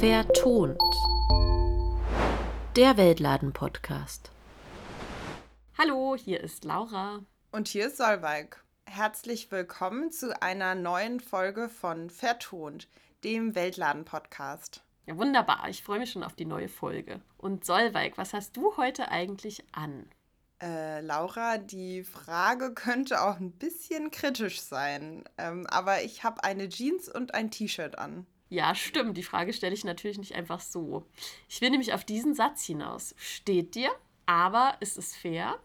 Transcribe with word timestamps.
Vertont. 0.00 0.80
Der 2.74 2.96
Weltladen-Podcast. 2.96 4.30
Hallo, 5.76 6.16
hier 6.16 6.40
ist 6.40 6.64
Laura. 6.64 7.20
Und 7.52 7.68
hier 7.68 7.88
ist 7.88 7.98
Solveig. 7.98 8.64
Herzlich 8.86 9.52
willkommen 9.52 10.10
zu 10.10 10.40
einer 10.40 10.74
neuen 10.74 11.20
Folge 11.20 11.68
von 11.68 12.08
Vertont, 12.08 12.88
dem 13.24 13.54
Weltladen-Podcast. 13.54 14.82
Ja, 15.04 15.18
wunderbar. 15.18 15.68
Ich 15.68 15.82
freue 15.82 15.98
mich 15.98 16.12
schon 16.12 16.24
auf 16.24 16.34
die 16.34 16.46
neue 16.46 16.70
Folge. 16.70 17.20
Und 17.36 17.66
Solveig, 17.66 18.16
was 18.16 18.32
hast 18.32 18.56
du 18.56 18.78
heute 18.78 19.10
eigentlich 19.10 19.62
an? 19.72 20.08
Äh, 20.62 21.02
Laura, 21.02 21.58
die 21.58 22.04
Frage 22.04 22.72
könnte 22.72 23.20
auch 23.20 23.38
ein 23.38 23.52
bisschen 23.52 24.10
kritisch 24.10 24.62
sein, 24.62 25.24
ähm, 25.36 25.66
aber 25.66 26.02
ich 26.02 26.24
habe 26.24 26.42
eine 26.42 26.70
Jeans 26.70 27.06
und 27.06 27.34
ein 27.34 27.50
T-Shirt 27.50 27.98
an. 27.98 28.26
Ja, 28.50 28.74
stimmt. 28.74 29.16
Die 29.16 29.22
Frage 29.22 29.52
stelle 29.52 29.74
ich 29.74 29.84
natürlich 29.84 30.18
nicht 30.18 30.34
einfach 30.34 30.60
so. 30.60 31.06
Ich 31.48 31.60
will 31.60 31.70
nämlich 31.70 31.94
auf 31.94 32.04
diesen 32.04 32.34
Satz 32.34 32.64
hinaus. 32.64 33.14
Steht 33.16 33.76
dir, 33.76 33.90
aber 34.26 34.76
ist 34.80 34.98
es 34.98 35.16
fair? 35.16 35.58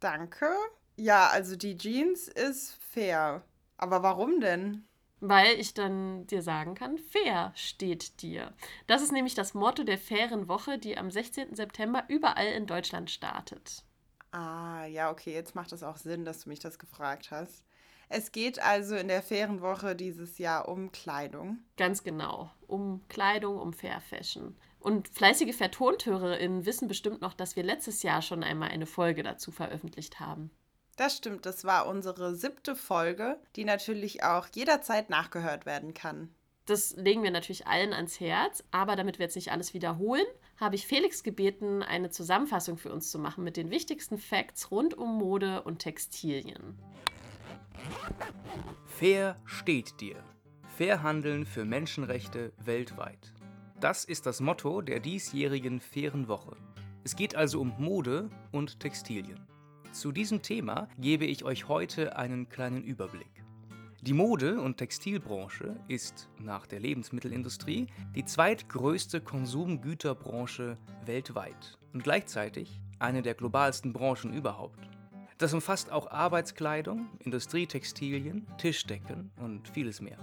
Danke. 0.00 0.50
Ja, 0.96 1.28
also 1.28 1.54
die 1.54 1.76
Jeans 1.78 2.26
ist 2.26 2.74
fair. 2.90 3.44
Aber 3.78 4.02
warum 4.02 4.40
denn? 4.40 4.84
Weil 5.20 5.60
ich 5.60 5.72
dann 5.72 6.26
dir 6.26 6.42
sagen 6.42 6.74
kann, 6.74 6.98
fair 6.98 7.52
steht 7.54 8.22
dir. 8.22 8.54
Das 8.88 9.02
ist 9.02 9.12
nämlich 9.12 9.34
das 9.34 9.54
Motto 9.54 9.84
der 9.84 9.98
fairen 9.98 10.48
Woche, 10.48 10.78
die 10.78 10.98
am 10.98 11.10
16. 11.10 11.54
September 11.54 12.04
überall 12.08 12.48
in 12.48 12.66
Deutschland 12.66 13.10
startet. 13.10 13.84
Ah, 14.32 14.84
ja, 14.86 15.10
okay, 15.10 15.32
jetzt 15.32 15.54
macht 15.54 15.72
es 15.72 15.82
auch 15.82 15.96
Sinn, 15.96 16.24
dass 16.24 16.40
du 16.40 16.48
mich 16.48 16.60
das 16.60 16.78
gefragt 16.78 17.30
hast. 17.30 17.64
Es 18.12 18.32
geht 18.32 18.60
also 18.60 18.96
in 18.96 19.06
der 19.06 19.22
fairen 19.22 19.60
Woche 19.60 19.94
dieses 19.94 20.38
Jahr 20.38 20.68
um 20.68 20.90
Kleidung. 20.90 21.60
Ganz 21.76 22.02
genau, 22.02 22.50
um 22.66 23.06
Kleidung, 23.08 23.56
um 23.56 23.72
Fair 23.72 24.00
Fashion. 24.00 24.56
Und 24.80 25.08
fleißige 25.08 25.54
Vertonthörerinnen 25.54 26.66
wissen 26.66 26.88
bestimmt 26.88 27.20
noch, 27.20 27.34
dass 27.34 27.54
wir 27.54 27.62
letztes 27.62 28.02
Jahr 28.02 28.20
schon 28.20 28.42
einmal 28.42 28.70
eine 28.70 28.86
Folge 28.86 29.22
dazu 29.22 29.52
veröffentlicht 29.52 30.18
haben. 30.18 30.50
Das 30.96 31.16
stimmt, 31.16 31.46
das 31.46 31.64
war 31.64 31.86
unsere 31.86 32.34
siebte 32.34 32.74
Folge, 32.74 33.38
die 33.54 33.64
natürlich 33.64 34.24
auch 34.24 34.48
jederzeit 34.52 35.08
nachgehört 35.08 35.64
werden 35.64 35.94
kann. 35.94 36.34
Das 36.66 36.96
legen 36.96 37.22
wir 37.22 37.30
natürlich 37.30 37.68
allen 37.68 37.92
ans 37.92 38.18
Herz, 38.18 38.64
aber 38.72 38.96
damit 38.96 39.20
wir 39.20 39.26
jetzt 39.26 39.36
nicht 39.36 39.52
alles 39.52 39.72
wiederholen, 39.72 40.26
habe 40.56 40.74
ich 40.74 40.88
Felix 40.88 41.22
gebeten, 41.22 41.84
eine 41.84 42.10
Zusammenfassung 42.10 42.76
für 42.76 42.92
uns 42.92 43.08
zu 43.12 43.20
machen 43.20 43.44
mit 43.44 43.56
den 43.56 43.70
wichtigsten 43.70 44.18
Facts 44.18 44.72
rund 44.72 44.94
um 44.94 45.16
Mode 45.16 45.62
und 45.62 45.78
Textilien. 45.78 46.76
Fair 48.86 49.36
steht 49.44 50.00
dir. 50.00 50.16
Fair 50.76 51.02
handeln 51.02 51.46
für 51.46 51.64
Menschenrechte 51.64 52.52
weltweit. 52.64 53.32
Das 53.80 54.04
ist 54.04 54.26
das 54.26 54.40
Motto 54.40 54.82
der 54.82 55.00
diesjährigen 55.00 55.80
fairen 55.80 56.28
Woche. 56.28 56.56
Es 57.02 57.16
geht 57.16 57.34
also 57.34 57.60
um 57.60 57.72
Mode 57.78 58.28
und 58.52 58.78
Textilien. 58.78 59.46
Zu 59.92 60.12
diesem 60.12 60.42
Thema 60.42 60.88
gebe 60.98 61.24
ich 61.24 61.44
euch 61.44 61.68
heute 61.68 62.16
einen 62.16 62.48
kleinen 62.48 62.84
Überblick. 62.84 63.42
Die 64.02 64.12
Mode- 64.14 64.60
und 64.60 64.78
Textilbranche 64.78 65.76
ist 65.88 66.30
nach 66.38 66.66
der 66.66 66.80
Lebensmittelindustrie 66.80 67.86
die 68.14 68.24
zweitgrößte 68.24 69.20
Konsumgüterbranche 69.20 70.78
weltweit 71.04 71.78
und 71.92 72.04
gleichzeitig 72.04 72.80
eine 72.98 73.20
der 73.20 73.34
globalsten 73.34 73.92
Branchen 73.92 74.32
überhaupt. 74.32 74.88
Das 75.40 75.54
umfasst 75.54 75.90
auch 75.90 76.10
Arbeitskleidung, 76.10 77.08
Industrietextilien, 77.20 78.46
Tischdecken 78.58 79.30
und 79.38 79.66
vieles 79.68 80.02
mehr. 80.02 80.18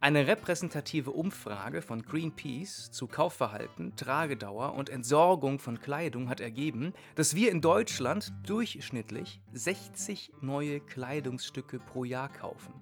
Eine 0.00 0.26
repräsentative 0.26 1.10
Umfrage 1.10 1.82
von 1.82 2.00
Greenpeace 2.00 2.90
zu 2.90 3.06
Kaufverhalten, 3.06 3.94
Tragedauer 3.96 4.72
und 4.72 4.88
Entsorgung 4.88 5.58
von 5.58 5.78
Kleidung 5.78 6.30
hat 6.30 6.40
ergeben, 6.40 6.94
dass 7.16 7.34
wir 7.34 7.50
in 7.50 7.60
Deutschland 7.60 8.32
durchschnittlich 8.46 9.42
60 9.52 10.32
neue 10.40 10.80
Kleidungsstücke 10.80 11.78
pro 11.78 12.04
Jahr 12.04 12.30
kaufen. 12.30 12.72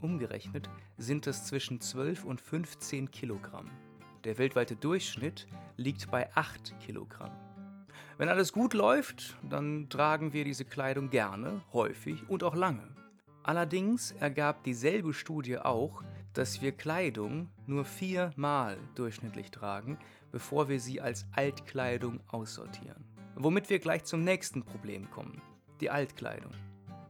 Umgerechnet 0.00 0.68
sind 0.98 1.28
es 1.28 1.44
zwischen 1.44 1.80
12 1.80 2.24
und 2.24 2.40
15 2.40 3.12
Kilogramm. 3.12 3.70
Der 4.24 4.36
weltweite 4.36 4.74
Durchschnitt 4.74 5.46
liegt 5.76 6.10
bei 6.10 6.28
8 6.34 6.74
Kilogramm. 6.80 7.30
Wenn 8.20 8.28
alles 8.28 8.52
gut 8.52 8.74
läuft, 8.74 9.38
dann 9.48 9.88
tragen 9.88 10.34
wir 10.34 10.44
diese 10.44 10.66
Kleidung 10.66 11.08
gerne, 11.08 11.62
häufig 11.72 12.28
und 12.28 12.44
auch 12.44 12.54
lange. 12.54 12.86
Allerdings 13.42 14.12
ergab 14.12 14.62
dieselbe 14.62 15.14
Studie 15.14 15.56
auch, 15.56 16.02
dass 16.34 16.60
wir 16.60 16.72
Kleidung 16.72 17.48
nur 17.66 17.86
viermal 17.86 18.76
durchschnittlich 18.94 19.50
tragen, 19.50 19.98
bevor 20.32 20.68
wir 20.68 20.80
sie 20.80 21.00
als 21.00 21.24
Altkleidung 21.32 22.20
aussortieren. 22.28 23.06
Womit 23.36 23.70
wir 23.70 23.78
gleich 23.78 24.04
zum 24.04 24.22
nächsten 24.22 24.64
Problem 24.64 25.10
kommen, 25.10 25.40
die 25.80 25.88
Altkleidung. 25.88 26.52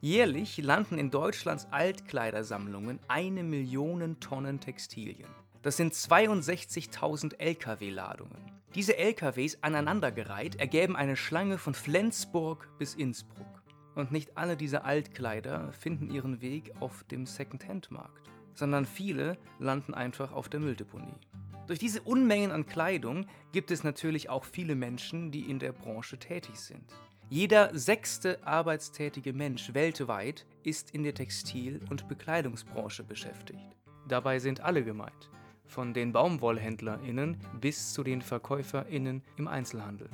Jährlich 0.00 0.59
landen 0.59 0.97
in 0.97 1.10
Deutschlands 1.10 1.66
Altkleidersammlungen 1.72 3.00
eine 3.09 3.43
Million 3.43 4.20
Tonnen 4.20 4.60
Textilien. 4.60 5.28
Das 5.62 5.76
sind 5.76 5.93
62.000 5.93 7.37
Lkw-Ladungen. 7.41 8.50
Diese 8.76 8.97
LKWs 8.97 9.58
aneinandergereiht 9.62 10.60
ergeben 10.60 10.94
eine 10.94 11.16
Schlange 11.16 11.58
von 11.58 11.75
Flensburg 11.75 12.69
bis 12.78 12.94
Innsbruck. 12.94 13.62
Und 13.97 14.12
nicht 14.12 14.38
alle 14.38 14.56
diese 14.56 14.84
Altkleider 14.84 15.72
finden 15.72 16.08
ihren 16.08 16.41
Weg 16.41 16.72
auf 16.78 17.03
dem 17.04 17.26
Second-Hand-Markt, 17.26 18.31
sondern 18.54 18.86
viele 18.86 19.36
landen 19.58 19.92
einfach 19.92 20.32
auf 20.32 20.48
der 20.48 20.60
Mülldeponie. 20.60 21.19
Durch 21.66 21.81
diese 21.81 22.00
Unmengen 22.03 22.53
an 22.53 22.64
Kleidung 22.64 23.26
gibt 23.50 23.72
es 23.72 23.82
natürlich 23.82 24.31
auch 24.31 24.44
viele 24.44 24.76
Menschen, 24.76 25.32
die 25.32 25.50
in 25.50 25.58
der 25.58 25.72
Branche 25.72 26.19
tätig 26.19 26.56
sind. 26.56 26.84
Jeder 27.28 27.76
sechste 27.76 28.44
arbeitstätige 28.47 29.32
Mensch 29.32 29.75
weltweit 29.75 30.47
ist 30.62 30.92
in 30.92 31.02
der 31.02 31.14
Textil- 31.14 31.81
und 31.91 32.08
Bekleidungsbranche 32.08 33.02
beschäftigt. 33.02 33.76
Dabei 34.08 34.38
sind 34.38 34.60
alle 34.60 34.82
gemeint, 34.84 35.31
von 35.70 35.94
den 35.94 36.12
Baumwollhändlerinnen 36.12 37.38
bis 37.60 37.92
zu 37.92 38.03
den 38.03 38.20
Verkäuferinnen 38.20 39.22
im 39.36 39.48
Einzelhandel. 39.48 40.10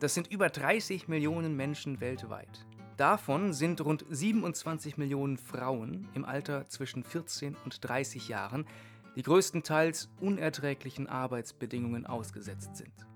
Das 0.00 0.14
sind 0.14 0.26
über 0.30 0.48
30 0.48 1.08
Millionen 1.08 1.56
Menschen 1.56 2.00
weltweit. 2.00 2.66
Davon 2.96 3.52
sind 3.52 3.80
rund 3.80 4.04
27 4.10 4.98
Millionen 4.98 5.38
Frauen 5.38 6.08
im 6.14 6.24
Alter 6.24 6.68
zwischen 6.68 7.04
14 7.04 7.56
und 7.64 7.88
30 7.88 8.28
Jahren, 8.28 8.66
die 9.14 9.22
größtenteils 9.22 10.10
unerträglichen 10.20 11.06
Arbeitsbedingungen 11.06 12.06
ausgesetzt 12.06 12.76
sind. 12.76 13.06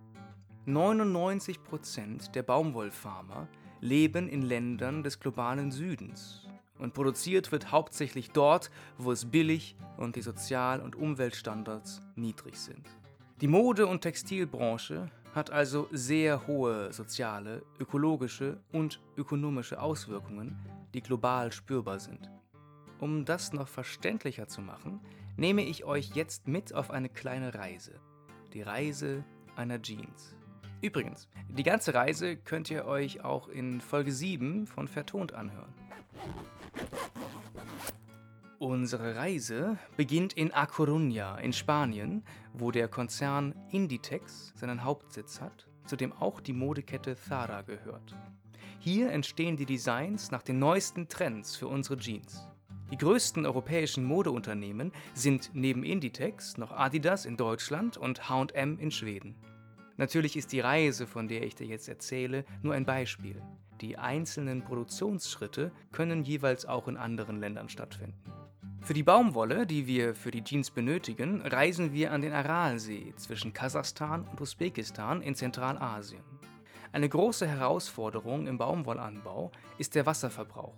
99 0.67 1.65
Prozent 1.65 2.35
der 2.37 2.45
Baumwollfarmer 2.45 3.49
leben 3.81 4.29
in 4.29 4.43
Ländern 4.43 5.03
des 5.03 5.19
globalen 5.19 5.73
Südens 5.73 6.47
und 6.83 6.95
produziert 6.95 7.53
wird 7.53 7.71
hauptsächlich 7.71 8.31
dort, 8.33 8.71
wo 8.99 9.13
es 9.13 9.31
billig 9.31 9.77
und 9.97 10.17
die 10.17 10.23
Sozial- 10.23 10.81
und 10.81 10.97
Umweltstandards 10.97 12.03
niedrig 12.17 12.59
sind. 12.59 12.87
Die 13.41 13.49
Mode- 13.49 13.87
und 13.87 14.01
Textilbranche 14.01 15.11
hat 15.35 15.51
also 15.51 15.89
sehr 15.93 16.47
hohe 16.47 16.93
soziale, 16.93 17.63
ökologische 17.79 18.61
und 18.73 19.01
ökonomische 19.17 19.81
Auswirkungen, 19.81 20.59
die 20.93 21.01
global 21.01 21.53
spürbar 21.53 22.01
sind. 22.01 22.31
Um 23.01 23.25
das 23.25 23.53
noch 23.53 23.69
verständlicher 23.69 24.47
zu 24.49 24.61
machen, 24.61 25.01
nehme 25.37 25.63
ich 25.63 25.85
euch 25.85 26.15
jetzt 26.15 26.47
mit 26.49 26.75
auf 26.75 26.91
eine 26.91 27.09
kleine 27.09 27.55
Reise. 27.55 27.95
Die 28.53 28.63
Reise 28.63 29.25
einer 29.57 29.81
Jeans. 29.81 30.37
Übrigens, 30.83 31.29
die 31.49 31.63
ganze 31.63 31.95
Reise 31.95 32.37
könnt 32.37 32.71
ihr 32.71 32.85
euch 32.85 33.25
auch 33.25 33.49
in 33.49 33.81
Folge 33.81 34.13
7 34.13 34.67
von 34.67 34.89
Vertont 34.89 35.33
anhören. 35.33 35.73
Unsere 38.59 39.17
Reise 39.17 39.77
beginnt 39.97 40.35
in 40.35 40.53
A 40.53 40.67
Coruña 40.67 41.37
in 41.39 41.53
Spanien, 41.53 42.23
wo 42.53 42.71
der 42.71 42.87
Konzern 42.87 43.55
Inditex 43.71 44.53
seinen 44.55 44.85
Hauptsitz 44.85 45.41
hat, 45.41 45.69
zu 45.85 45.97
dem 45.97 46.13
auch 46.13 46.41
die 46.41 46.53
Modekette 46.53 47.17
Zara 47.17 47.63
gehört. 47.63 48.15
Hier 48.79 49.11
entstehen 49.11 49.57
die 49.57 49.67
Designs 49.67 50.31
nach 50.31 50.43
den 50.43 50.59
neuesten 50.59 51.09
Trends 51.09 51.57
für 51.57 51.67
unsere 51.67 51.97
Jeans. 51.97 52.49
Die 52.93 52.99
größten 52.99 53.47
europäischen 53.47 54.05
Modeunternehmen 54.05 54.93
sind 55.15 55.51
neben 55.55 55.83
Inditex 55.83 56.57
noch 56.57 56.73
Adidas 56.73 57.25
in 57.25 57.37
Deutschland 57.37 57.97
und 57.97 58.29
HM 58.29 58.79
in 58.79 58.91
Schweden. 58.91 59.35
Natürlich 59.97 60.37
ist 60.37 60.53
die 60.53 60.61
Reise, 60.61 61.07
von 61.07 61.27
der 61.27 61.43
ich 61.43 61.55
dir 61.55 61.67
jetzt 61.67 61.89
erzähle, 61.89 62.45
nur 62.63 62.75
ein 62.75 62.85
Beispiel. 62.85 63.43
Die 63.83 63.99
einzelnen 63.99 64.63
Produktionsschritte 64.63 65.73
können 65.91 66.23
jeweils 66.23 66.67
auch 66.67 66.87
in 66.87 66.97
anderen 66.97 67.41
Ländern 67.41 67.69
stattfinden. 67.69 68.23
Für 68.81 68.95
die 68.95 69.03
Baumwolle, 69.03 69.67
die 69.67 69.89
wir 69.89 70.15
für 70.15 70.31
die 70.31 70.45
Jeans 70.45 70.71
benötigen, 70.71 71.43
reisen 71.43 71.93
wir 71.93 72.13
an 72.13 72.23
den 72.23 72.33
Aralsee 72.33 73.13
zwischen 73.17 73.53
Kasachstan 73.53 74.25
und 74.29 74.41
Usbekistan 74.41 75.21
in 75.21 75.35
Zentralasien. 75.35 76.23
Eine 76.93 77.09
große 77.09 77.49
Herausforderung 77.49 78.47
im 78.47 78.57
Baumwollanbau 78.57 79.51
ist 79.79 79.97
der 79.97 80.07
Wasserverbrauch. 80.07 80.77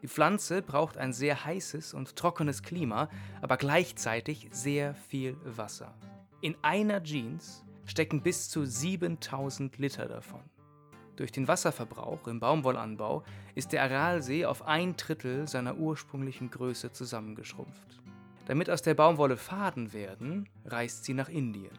Die 0.00 0.08
Pflanze 0.08 0.62
braucht 0.62 0.96
ein 0.96 1.12
sehr 1.12 1.44
heißes 1.44 1.92
und 1.92 2.16
trockenes 2.16 2.62
Klima, 2.62 3.10
aber 3.42 3.58
gleichzeitig 3.58 4.48
sehr 4.50 4.94
viel 4.94 5.36
Wasser. 5.44 5.94
In 6.40 6.56
einer 6.62 7.02
Jeans 7.02 7.66
stecken 7.84 8.22
bis 8.22 8.48
zu 8.48 8.64
7000 8.64 9.76
Liter 9.76 10.06
davon. 10.06 10.55
Durch 11.16 11.32
den 11.32 11.48
Wasserverbrauch 11.48 12.28
im 12.28 12.40
Baumwollanbau 12.40 13.24
ist 13.54 13.72
der 13.72 13.82
Aralsee 13.82 14.44
auf 14.44 14.66
ein 14.66 14.96
Drittel 14.96 15.48
seiner 15.48 15.76
ursprünglichen 15.76 16.50
Größe 16.50 16.92
zusammengeschrumpft. 16.92 18.02
Damit 18.46 18.68
aus 18.68 18.82
der 18.82 18.94
Baumwolle 18.94 19.38
Faden 19.38 19.92
werden, 19.94 20.48
reist 20.66 21.04
sie 21.04 21.14
nach 21.14 21.30
Indien. 21.30 21.76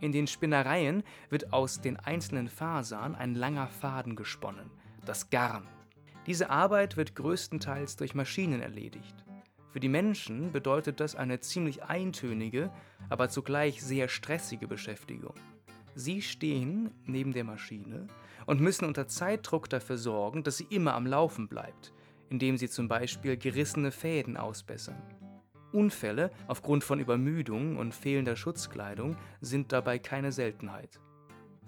In 0.00 0.10
den 0.10 0.26
Spinnereien 0.26 1.04
wird 1.30 1.52
aus 1.52 1.80
den 1.80 1.96
einzelnen 1.96 2.48
Fasern 2.48 3.14
ein 3.14 3.36
langer 3.36 3.68
Faden 3.68 4.16
gesponnen, 4.16 4.68
das 5.06 5.30
Garn. 5.30 5.68
Diese 6.26 6.50
Arbeit 6.50 6.96
wird 6.96 7.14
größtenteils 7.14 7.96
durch 7.96 8.14
Maschinen 8.16 8.60
erledigt. 8.60 9.24
Für 9.70 9.80
die 9.80 9.88
Menschen 9.88 10.50
bedeutet 10.50 10.98
das 10.98 11.14
eine 11.14 11.38
ziemlich 11.40 11.84
eintönige, 11.84 12.70
aber 13.08 13.28
zugleich 13.28 13.80
sehr 13.82 14.08
stressige 14.08 14.66
Beschäftigung. 14.66 15.34
Sie 15.94 16.20
stehen 16.20 16.90
neben 17.06 17.32
der 17.32 17.44
Maschine 17.44 18.08
und 18.46 18.60
müssen 18.60 18.84
unter 18.84 19.08
Zeitdruck 19.08 19.68
dafür 19.68 19.98
sorgen, 19.98 20.42
dass 20.42 20.56
sie 20.56 20.66
immer 20.70 20.94
am 20.94 21.06
Laufen 21.06 21.48
bleibt, 21.48 21.92
indem 22.28 22.56
sie 22.56 22.68
zum 22.68 22.88
Beispiel 22.88 23.36
gerissene 23.36 23.90
Fäden 23.90 24.36
ausbessern. 24.36 25.00
Unfälle 25.72 26.30
aufgrund 26.48 26.84
von 26.84 27.00
Übermüdung 27.00 27.76
und 27.78 27.94
fehlender 27.94 28.36
Schutzkleidung 28.36 29.16
sind 29.40 29.72
dabei 29.72 29.98
keine 29.98 30.32
Seltenheit. 30.32 31.00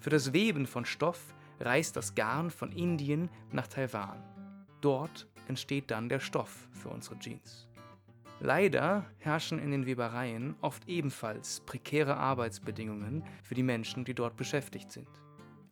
Für 0.00 0.10
das 0.10 0.32
Weben 0.32 0.66
von 0.66 0.84
Stoff 0.84 1.34
reist 1.60 1.96
das 1.96 2.14
Garn 2.14 2.50
von 2.50 2.72
Indien 2.72 3.30
nach 3.52 3.66
Taiwan. 3.66 4.22
Dort 4.80 5.26
entsteht 5.48 5.90
dann 5.90 6.08
der 6.08 6.20
Stoff 6.20 6.68
für 6.72 6.90
unsere 6.90 7.18
Jeans. 7.18 7.68
Leider 8.40 9.06
herrschen 9.18 9.58
in 9.58 9.70
den 9.70 9.86
Webereien 9.86 10.56
oft 10.60 10.86
ebenfalls 10.88 11.60
prekäre 11.60 12.16
Arbeitsbedingungen 12.16 13.24
für 13.42 13.54
die 13.54 13.62
Menschen, 13.62 14.04
die 14.04 14.14
dort 14.14 14.36
beschäftigt 14.36 14.92
sind. 14.92 15.08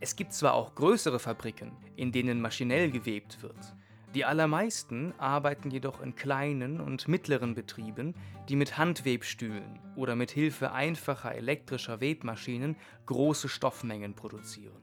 Es 0.02 0.16
gibt 0.16 0.32
zwar 0.32 0.54
auch 0.54 0.74
größere 0.74 1.20
Fabriken, 1.20 1.76
in 1.94 2.10
denen 2.10 2.40
maschinell 2.40 2.90
gewebt 2.90 3.40
wird, 3.40 3.76
die 4.16 4.24
allermeisten 4.24 5.14
arbeiten 5.16 5.70
jedoch 5.70 6.00
in 6.00 6.16
kleinen 6.16 6.80
und 6.80 7.06
mittleren 7.06 7.54
Betrieben, 7.54 8.16
die 8.48 8.56
mit 8.56 8.78
Handwebstühlen 8.78 9.78
oder 9.94 10.16
mit 10.16 10.32
Hilfe 10.32 10.72
einfacher 10.72 11.36
elektrischer 11.36 12.00
Webmaschinen 12.00 12.74
große 13.06 13.48
Stoffmengen 13.48 14.14
produzieren. 14.14 14.82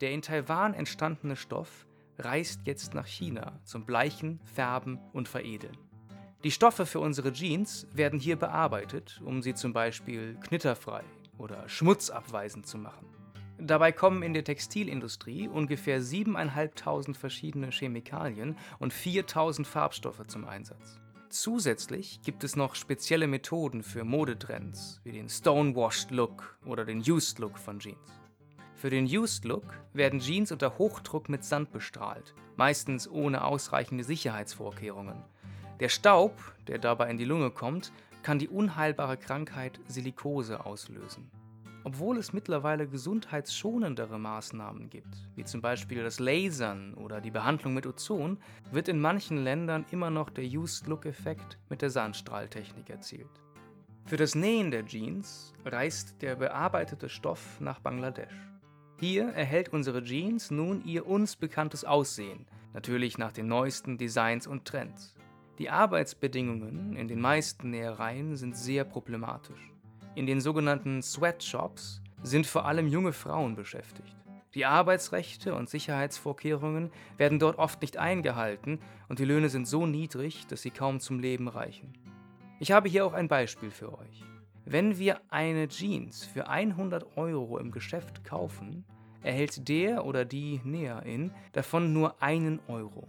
Der 0.00 0.12
in 0.12 0.22
Taiwan 0.22 0.72
entstandene 0.72 1.34
Stoff 1.34 1.84
reist 2.20 2.60
jetzt 2.64 2.94
nach 2.94 3.06
China 3.06 3.58
zum 3.64 3.84
Bleichen, 3.84 4.38
Färben 4.44 5.00
und 5.12 5.26
Veredeln. 5.26 5.76
Die 6.44 6.52
Stoffe 6.52 6.86
für 6.86 7.00
unsere 7.00 7.32
Jeans 7.32 7.88
werden 7.92 8.20
hier 8.20 8.36
bearbeitet, 8.36 9.20
um 9.24 9.42
sie 9.42 9.54
zum 9.54 9.72
Beispiel 9.72 10.38
knitterfrei 10.46 11.02
oder 11.38 11.68
schmutzabweisend 11.68 12.68
zu 12.68 12.78
machen. 12.78 13.23
Dabei 13.58 13.92
kommen 13.92 14.22
in 14.22 14.34
der 14.34 14.44
Textilindustrie 14.44 15.48
ungefähr 15.48 16.00
7.500 16.00 17.14
verschiedene 17.14 17.70
Chemikalien 17.70 18.56
und 18.78 18.92
4.000 18.92 19.64
Farbstoffe 19.64 20.26
zum 20.26 20.44
Einsatz. 20.44 20.98
Zusätzlich 21.30 22.20
gibt 22.22 22.44
es 22.44 22.56
noch 22.56 22.74
spezielle 22.74 23.26
Methoden 23.26 23.82
für 23.82 24.04
Modetrends, 24.04 25.00
wie 25.02 25.12
den 25.12 25.28
Stonewashed 25.28 26.10
Look 26.10 26.58
oder 26.64 26.84
den 26.84 26.98
Used 27.00 27.38
Look 27.38 27.58
von 27.58 27.78
Jeans. 27.78 28.20
Für 28.74 28.90
den 28.90 29.06
Used 29.06 29.44
Look 29.44 29.64
werden 29.92 30.20
Jeans 30.20 30.52
unter 30.52 30.78
Hochdruck 30.78 31.28
mit 31.28 31.42
Sand 31.44 31.72
bestrahlt, 31.72 32.34
meistens 32.56 33.08
ohne 33.08 33.44
ausreichende 33.44 34.04
Sicherheitsvorkehrungen. 34.04 35.24
Der 35.80 35.88
Staub, 35.88 36.36
der 36.66 36.78
dabei 36.78 37.10
in 37.10 37.18
die 37.18 37.24
Lunge 37.24 37.50
kommt, 37.50 37.92
kann 38.22 38.38
die 38.38 38.48
unheilbare 38.48 39.16
Krankheit 39.16 39.80
Silikose 39.86 40.64
auslösen. 40.64 41.30
Obwohl 41.86 42.16
es 42.16 42.32
mittlerweile 42.32 42.88
gesundheitsschonendere 42.88 44.18
Maßnahmen 44.18 44.88
gibt, 44.88 45.28
wie 45.36 45.44
zum 45.44 45.60
Beispiel 45.60 46.02
das 46.02 46.18
Lasern 46.18 46.94
oder 46.94 47.20
die 47.20 47.30
Behandlung 47.30 47.74
mit 47.74 47.86
Ozon, 47.86 48.38
wird 48.72 48.88
in 48.88 48.98
manchen 48.98 49.44
Ländern 49.44 49.84
immer 49.90 50.08
noch 50.08 50.30
der 50.30 50.44
Used-Look-Effekt 50.44 51.58
mit 51.68 51.82
der 51.82 51.90
Sandstrahltechnik 51.90 52.88
erzielt. 52.88 53.28
Für 54.06 54.16
das 54.16 54.34
Nähen 54.34 54.70
der 54.70 54.86
Jeans 54.86 55.52
reist 55.66 56.22
der 56.22 56.36
bearbeitete 56.36 57.10
Stoff 57.10 57.60
nach 57.60 57.80
Bangladesch. 57.80 58.34
Hier 58.98 59.28
erhält 59.28 59.70
unsere 59.70 60.02
Jeans 60.02 60.50
nun 60.50 60.82
ihr 60.86 61.06
uns 61.06 61.36
bekanntes 61.36 61.84
Aussehen, 61.84 62.46
natürlich 62.72 63.18
nach 63.18 63.32
den 63.32 63.46
neuesten 63.46 63.98
Designs 63.98 64.46
und 64.46 64.64
Trends. 64.64 65.14
Die 65.58 65.68
Arbeitsbedingungen 65.68 66.96
in 66.96 67.08
den 67.08 67.20
meisten 67.20 67.70
Nähereien 67.70 68.36
sind 68.36 68.56
sehr 68.56 68.84
problematisch. 68.84 69.73
In 70.14 70.26
den 70.26 70.40
sogenannten 70.40 71.02
Sweatshops 71.02 72.00
sind 72.22 72.46
vor 72.46 72.66
allem 72.66 72.86
junge 72.86 73.12
Frauen 73.12 73.56
beschäftigt. 73.56 74.14
Die 74.54 74.64
Arbeitsrechte 74.64 75.54
und 75.56 75.68
Sicherheitsvorkehrungen 75.68 76.92
werden 77.16 77.40
dort 77.40 77.58
oft 77.58 77.82
nicht 77.82 77.96
eingehalten 77.96 78.78
und 79.08 79.18
die 79.18 79.24
Löhne 79.24 79.48
sind 79.48 79.66
so 79.66 79.86
niedrig, 79.86 80.46
dass 80.46 80.62
sie 80.62 80.70
kaum 80.70 81.00
zum 81.00 81.18
Leben 81.18 81.48
reichen. 81.48 81.92
Ich 82.60 82.70
habe 82.70 82.88
hier 82.88 83.04
auch 83.04 83.12
ein 83.12 83.26
Beispiel 83.26 83.72
für 83.72 83.98
euch. 83.98 84.22
Wenn 84.64 84.96
wir 84.98 85.20
eine 85.28 85.66
Jeans 85.66 86.24
für 86.24 86.48
100 86.48 87.16
Euro 87.16 87.58
im 87.58 87.72
Geschäft 87.72 88.22
kaufen, 88.22 88.84
erhält 89.22 89.68
der 89.68 90.04
oder 90.04 90.24
die 90.24 90.60
Näherin 90.62 91.32
davon 91.52 91.92
nur 91.92 92.22
einen 92.22 92.60
Euro. 92.68 93.08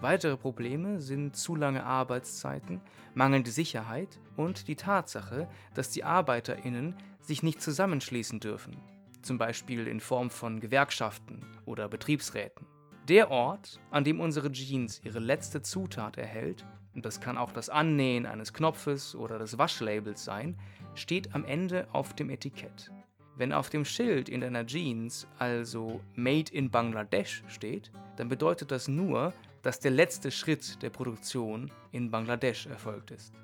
Weitere 0.00 0.38
Probleme 0.38 0.98
sind 0.98 1.36
zu 1.36 1.54
lange 1.54 1.84
Arbeitszeiten, 1.84 2.80
mangelnde 3.12 3.50
Sicherheit 3.50 4.18
und 4.36 4.66
die 4.66 4.76
Tatsache, 4.76 5.46
dass 5.74 5.90
die 5.90 6.04
Arbeiterinnen 6.04 6.94
sich 7.20 7.42
nicht 7.42 7.60
zusammenschließen 7.60 8.40
dürfen, 8.40 8.78
zum 9.20 9.36
Beispiel 9.36 9.86
in 9.86 10.00
Form 10.00 10.30
von 10.30 10.58
Gewerkschaften 10.58 11.44
oder 11.66 11.86
Betriebsräten. 11.88 12.66
Der 13.08 13.30
Ort, 13.30 13.78
an 13.90 14.04
dem 14.04 14.20
unsere 14.20 14.50
Jeans 14.50 15.02
ihre 15.04 15.18
letzte 15.18 15.60
Zutat 15.60 16.16
erhält, 16.16 16.64
und 16.94 17.04
das 17.04 17.20
kann 17.20 17.36
auch 17.36 17.52
das 17.52 17.68
Annähen 17.68 18.24
eines 18.24 18.54
Knopfes 18.54 19.14
oder 19.14 19.38
des 19.38 19.58
Waschlabels 19.58 20.24
sein, 20.24 20.58
steht 20.94 21.34
am 21.34 21.44
Ende 21.44 21.86
auf 21.92 22.14
dem 22.14 22.30
Etikett. 22.30 22.90
Wenn 23.36 23.52
auf 23.52 23.68
dem 23.68 23.84
Schild 23.84 24.28
in 24.28 24.40
deiner 24.40 24.66
Jeans 24.66 25.26
also 25.38 26.00
Made 26.14 26.52
in 26.52 26.70
Bangladesch 26.70 27.42
steht, 27.48 27.90
dann 28.16 28.28
bedeutet 28.28 28.70
das 28.70 28.88
nur, 28.88 29.32
dass 29.62 29.80
der 29.80 29.90
letzte 29.90 30.30
Schritt 30.30 30.82
der 30.82 30.90
Produktion 30.90 31.70
in 31.92 32.10
Bangladesch 32.10 32.66
erfolgt 32.66 33.10
ist. 33.10 33.34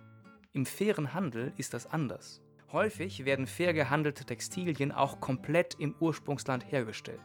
Im 0.53 0.67
fairen 0.67 1.13
Handel 1.13 1.53
ist 1.57 1.75
das 1.75 1.87
anders. 1.87 2.41
Häufig 2.73 3.25
werden 3.25 3.47
fair 3.47 3.75
gehandelte 3.75 4.25
Textilien 4.25 4.91
auch 4.93 5.21
komplett 5.21 5.75
im 5.79 5.95
Ursprungsland 6.01 6.71
hergestellt. 6.71 7.21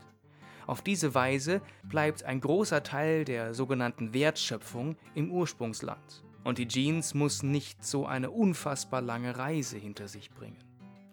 Auf 0.67 0.81
diese 0.81 1.15
Weise 1.15 1.61
bleibt 1.83 2.23
ein 2.23 2.39
großer 2.39 2.83
Teil 2.83 3.25
der 3.25 3.53
sogenannten 3.53 4.13
Wertschöpfung 4.13 4.95
im 5.15 5.31
Ursprungsland 5.31 6.23
und 6.43 6.57
die 6.57 6.67
Jeans 6.67 7.13
muss 7.13 7.43
nicht 7.43 7.83
so 7.83 8.05
eine 8.05 8.31
unfassbar 8.31 9.01
lange 9.01 9.37
Reise 9.37 9.77
hinter 9.77 10.07
sich 10.07 10.31
bringen. 10.31 10.57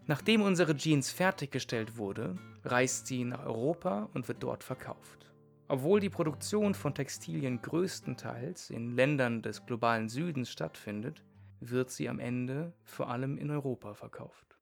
Nachdem 0.06 0.42
unsere 0.42 0.76
Jeans 0.76 1.10
fertiggestellt 1.10 1.98
wurde, 1.98 2.36
reist 2.64 3.06
sie 3.06 3.24
nach 3.24 3.44
Europa 3.44 4.08
und 4.14 4.28
wird 4.28 4.42
dort 4.42 4.64
verkauft. 4.64 5.30
Obwohl 5.68 6.00
die 6.00 6.08
Produktion 6.08 6.72
von 6.72 6.94
Textilien 6.94 7.60
größtenteils 7.60 8.70
in 8.70 8.96
Ländern 8.96 9.42
des 9.42 9.66
globalen 9.66 10.08
Südens 10.08 10.50
stattfindet, 10.50 11.22
wird 11.60 11.90
sie 11.90 12.08
am 12.08 12.20
Ende 12.20 12.72
vor 12.84 13.10
allem 13.10 13.36
in 13.36 13.50
Europa 13.50 13.92
verkauft. 13.92 14.56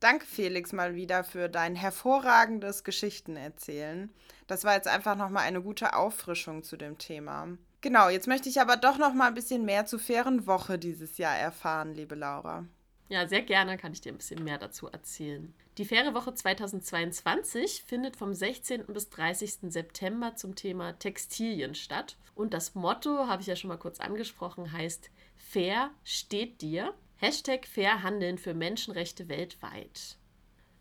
Danke, 0.00 0.24
Felix, 0.24 0.72
mal 0.72 0.94
wieder 0.94 1.24
für 1.24 1.50
dein 1.50 1.74
hervorragendes 1.74 2.84
Geschichtenerzählen. 2.84 4.10
Das 4.46 4.64
war 4.64 4.74
jetzt 4.74 4.88
einfach 4.88 5.14
nochmal 5.14 5.42
eine 5.42 5.60
gute 5.60 5.94
Auffrischung 5.94 6.62
zu 6.62 6.78
dem 6.78 6.96
Thema. 6.96 7.48
Genau, 7.82 8.08
jetzt 8.08 8.26
möchte 8.26 8.48
ich 8.48 8.62
aber 8.62 8.76
doch 8.76 8.96
noch 8.96 9.12
mal 9.12 9.28
ein 9.28 9.34
bisschen 9.34 9.66
mehr 9.66 9.84
zur 9.84 9.98
fairen 9.98 10.46
Woche 10.46 10.78
dieses 10.78 11.18
Jahr 11.18 11.36
erfahren, 11.36 11.92
liebe 11.92 12.14
Laura. 12.14 12.64
Ja, 13.10 13.26
sehr 13.26 13.42
gerne 13.42 13.76
kann 13.76 13.92
ich 13.92 14.00
dir 14.00 14.12
ein 14.12 14.18
bisschen 14.18 14.44
mehr 14.44 14.56
dazu 14.56 14.86
erzählen. 14.86 15.52
Die 15.78 15.84
Faire 15.84 16.14
Woche 16.14 16.32
2022 16.32 17.82
findet 17.84 18.16
vom 18.16 18.32
16. 18.34 18.84
bis 18.86 19.10
30. 19.10 19.72
September 19.72 20.36
zum 20.36 20.54
Thema 20.54 20.92
Textilien 20.92 21.74
statt. 21.74 22.16
Und 22.36 22.54
das 22.54 22.76
Motto, 22.76 23.26
habe 23.26 23.42
ich 23.42 23.48
ja 23.48 23.56
schon 23.56 23.66
mal 23.66 23.78
kurz 23.78 23.98
angesprochen, 23.98 24.70
heißt 24.70 25.10
Fair 25.36 25.90
steht 26.04 26.62
dir. 26.62 26.94
Hashtag 27.16 27.66
Fair 27.66 28.04
Handeln 28.04 28.38
für 28.38 28.54
Menschenrechte 28.54 29.28
weltweit. 29.28 30.16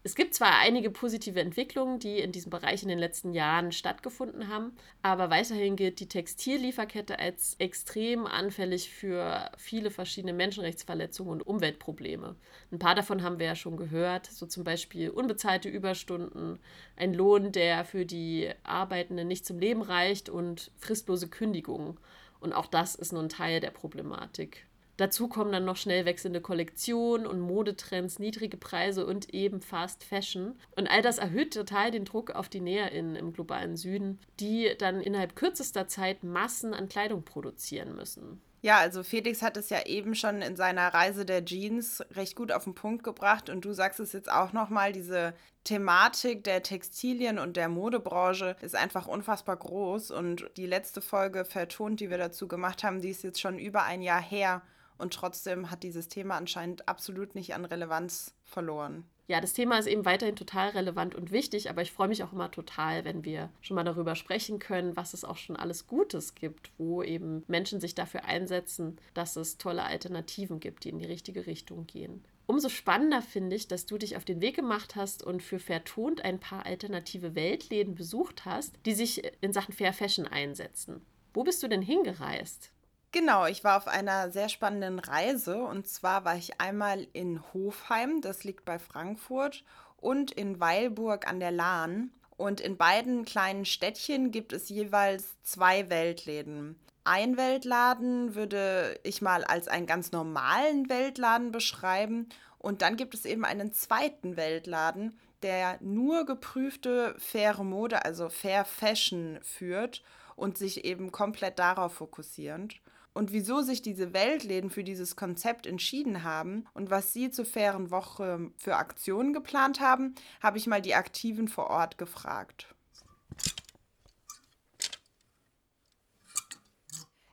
Es 0.10 0.16
gibt 0.16 0.34
zwar 0.34 0.58
einige 0.58 0.90
positive 0.90 1.40
Entwicklungen, 1.40 2.00
die 2.00 2.18
in 2.18 2.32
diesem 2.32 2.50
Bereich 2.50 2.82
in 2.82 2.90
den 2.90 2.98
letzten 2.98 3.32
Jahren 3.32 3.72
stattgefunden 3.72 4.48
haben, 4.48 4.72
aber 5.04 5.30
weiterhin 5.30 5.76
gilt 5.76 6.00
die 6.00 6.08
Textillieferkette 6.08 7.20
als 7.20 7.56
extrem 7.60 8.26
anfällig 8.26 8.90
für 8.90 9.52
viele 9.56 9.92
verschiedene 9.92 10.34
Menschenrechtsverletzungen 10.34 11.34
und 11.34 11.46
Umweltprobleme. 11.46 12.36
Ein 12.72 12.80
paar 12.80 12.96
davon 12.96 13.22
haben 13.22 13.38
wir 13.38 13.46
ja 13.46 13.56
schon 13.56 13.78
gehört, 13.78 14.26
so 14.26 14.48
zum 14.48 14.64
Beispiel 14.64 15.12
unbezahlte 15.12 15.70
Überstunden, 15.70 16.58
ein 16.96 17.14
Lohn, 17.14 17.52
der 17.52 17.86
für 17.86 18.08
die 18.08 18.50
Arbeitenden 18.64 19.28
nicht 19.28 19.46
zum 19.46 19.60
Leben 19.60 19.84
reicht 19.84 20.28
und 20.28 20.72
fristlose 20.80 21.28
Kündigungen. 21.28 22.00
Und 22.40 22.54
auch 22.54 22.66
das 22.66 22.96
ist 22.96 23.14
nun 23.14 23.30
Teil 23.30 23.60
der 23.60 23.70
Problematik. 23.70 24.66
Dazu 25.00 25.30
kommen 25.30 25.54
dann 25.54 25.64
noch 25.64 25.78
schnell 25.78 26.04
wechselnde 26.04 26.42
Kollektionen 26.42 27.26
und 27.26 27.40
Modetrends, 27.40 28.20
niedrige 28.20 28.58
Preise 28.58 29.06
und 29.06 29.34
eben 29.34 29.62
Fast 29.62 30.04
Fashion. 30.04 30.60
Und 30.76 30.88
all 30.88 31.02
das 31.02 31.20
erhöht 31.20 31.54
total 31.54 31.90
den 31.90 32.04
Druck 32.04 32.32
auf 32.32 32.50
die 32.50 32.60
NäherInnen 32.60 33.16
im 33.16 33.32
globalen 33.32 33.78
Süden, 33.78 34.20
die 34.42 34.74
dann 34.78 35.00
innerhalb 35.00 35.38
kürzester 35.38 35.88
Zeit 35.88 36.26
Massen 36.26 36.74
an 36.74 36.90
Kleidung 36.90 37.24
produzieren 37.24 37.96
müssen. 37.96 38.42
Ja, 38.62 38.80
also 38.80 39.04
Felix 39.04 39.42
hat 39.42 39.56
es 39.56 39.70
ja 39.70 39.86
eben 39.86 40.16
schon 40.16 40.42
in 40.42 40.58
seiner 40.58 40.94
Reise 40.94 41.24
der 41.24 41.46
Jeans 41.46 42.04
recht 42.12 42.36
gut 42.36 42.52
auf 42.52 42.66
den 42.66 42.76
Punkt 42.76 43.06
gebracht 43.06 43.50
und 43.50 43.64
du 43.64 43.72
sagst 43.72 44.02
es 44.02 44.12
jetzt 44.12 44.30
auch 44.30 44.52
nochmal, 44.52 44.92
diese 44.92 45.34
Thematik 45.64 46.44
der 46.44 46.62
Textilien 46.62 47.40
und 47.40 47.56
der 47.56 47.70
Modebranche 47.70 48.58
ist 48.62 48.76
einfach 48.76 49.08
unfassbar 49.08 49.56
groß 49.56 50.12
und 50.12 50.52
die 50.58 50.66
letzte 50.66 51.00
Folge 51.00 51.46
vertont, 51.46 52.02
die 52.02 52.10
wir 52.10 52.18
dazu 52.18 52.50
gemacht 52.50 52.84
haben, 52.84 53.00
die 53.00 53.12
ist 53.12 53.24
jetzt 53.24 53.40
schon 53.40 53.58
über 53.58 53.84
ein 53.84 54.02
Jahr 54.02 54.22
her 54.22 54.62
und 55.00 55.14
trotzdem 55.14 55.72
hat 55.72 55.84
dieses 55.84 56.08
Thema 56.08 56.36
anscheinend 56.36 56.88
absolut 56.88 57.36
nicht 57.36 57.56
an 57.56 57.66
Relevanz 57.66 58.36
verloren 58.44 59.06
ja, 59.30 59.40
das 59.40 59.54
Thema 59.54 59.78
ist 59.78 59.86
eben 59.86 60.06
weiterhin 60.06 60.36
total 60.36 60.70
relevant 60.70 61.14
und 61.14 61.32
wichtig, 61.32 61.70
aber 61.70 61.84
ich 61.84 61.92
freue 61.92 62.08
mich 62.08 62.24
auch 62.24 62.34
immer 62.34 62.50
total, 62.50 63.06
wenn 63.06 63.24
wir 63.24 63.52
schon 63.62 63.76
mal 63.76 63.84
darüber 63.84 64.16
sprechen 64.16 64.58
können, 64.58 64.98
was 64.98 65.14
es 65.14 65.24
auch 65.24 65.38
schon 65.38 65.56
alles 65.56 65.86
Gutes 65.86 66.34
gibt, 66.34 66.72
wo 66.80 67.04
eben 67.04 67.44
Menschen 67.48 67.80
sich 67.80 67.94
dafür 67.94 68.26
einsetzen, 68.26 68.98
dass 69.14 69.36
es 69.36 69.60
tolle 69.60 69.84
Alternativen 69.84 70.60
gibt, 70.60 70.84
die 70.84 70.90
in 70.90 70.98
die 70.98 71.06
richtige 71.06 71.46
Richtung 71.46 71.86
gehen. 71.86 72.26
Umso 72.48 72.70
spannender 72.70 73.22
finde 73.22 73.56
ich, 73.56 73.68
dass 73.68 73.86
du 73.86 74.00
dich 74.00 74.18
auf 74.18 74.26
den 74.26 74.42
Weg 74.42 74.56
gemacht 74.56 74.96
hast 74.96 75.22
und 75.22 75.44
für 75.44 75.60
Vertont 75.60 76.26
ein 76.26 76.40
paar 76.40 76.66
alternative 76.66 77.36
Weltläden 77.36 77.94
besucht 77.94 78.46
hast, 78.46 78.74
die 78.88 78.94
sich 78.94 79.22
in 79.42 79.54
Sachen 79.54 79.76
Fair 79.76 79.94
Fashion 79.94 80.26
einsetzen. 80.26 81.06
Wo 81.36 81.44
bist 81.44 81.62
du 81.62 81.68
denn 81.68 81.84
hingereist? 81.84 82.72
Genau, 83.12 83.48
ich 83.48 83.64
war 83.64 83.78
auf 83.78 83.88
einer 83.88 84.30
sehr 84.30 84.50
spannenden 84.50 85.00
Reise 85.00 85.64
und 85.64 85.88
zwar 85.88 86.26
war 86.26 86.36
ich 86.36 86.62
einmal 86.62 87.08
in 87.14 87.42
Hofheim, 87.54 88.22
das 88.22 88.44
liegt 88.44 88.66
bei 88.66 88.78
Frankfurt, 88.78 89.64
und 89.98 90.32
in 90.32 90.60
Weilburg 90.60 91.28
an 91.28 91.40
der 91.40 91.52
Lahn. 91.52 92.12
Und 92.38 92.62
in 92.62 92.78
beiden 92.78 93.26
kleinen 93.26 93.66
Städtchen 93.66 94.32
gibt 94.32 94.54
es 94.54 94.70
jeweils 94.70 95.42
zwei 95.44 95.90
Weltläden. 95.90 96.80
Ein 97.04 97.36
Weltladen 97.36 98.36
würde 98.36 98.98
ich 99.04 99.22
mal 99.22 99.44
als 99.44 99.68
einen 99.68 99.88
ganz 99.88 100.12
normalen 100.12 100.88
Weltladen 100.88 101.52
beschreiben. 101.52 102.30
Und 102.60 102.82
dann 102.82 102.96
gibt 102.96 103.14
es 103.14 103.26
eben 103.26 103.44
einen 103.44 103.74
zweiten 103.74 104.38
Weltladen, 104.38 105.18
der 105.42 105.80
nur 105.82 106.26
geprüfte 106.26 107.16
faire 107.18 107.64
Mode, 107.64 108.06
also 108.06 108.30
Fair 108.30 108.64
Fashion 108.64 109.40
führt 109.42 110.04
und 110.36 110.58
sich 110.58 110.86
eben 110.86 111.12
komplett 111.12 111.60
darauf 111.60 111.94
fokussierend 111.96 112.80
und 113.14 113.32
wieso 113.32 113.62
sich 113.62 113.82
diese 113.82 114.14
Weltläden 114.14 114.70
für 114.70 114.84
dieses 114.84 115.16
Konzept 115.16 115.68
entschieden 115.68 116.24
haben 116.24 116.66
und 116.74 116.90
was 116.90 117.14
sie 117.14 117.32
zur 117.32 117.46
fairen 117.46 117.92
Woche 117.92 118.52
für 118.58 118.76
Aktionen 118.76 119.34
geplant 119.34 119.80
haben, 119.80 120.16
habe 120.42 120.58
ich 120.58 120.68
mal 120.68 120.82
die 120.82 120.96
Aktiven 120.96 121.48
vor 121.48 121.70
Ort 121.70 121.98
gefragt. 121.98 122.74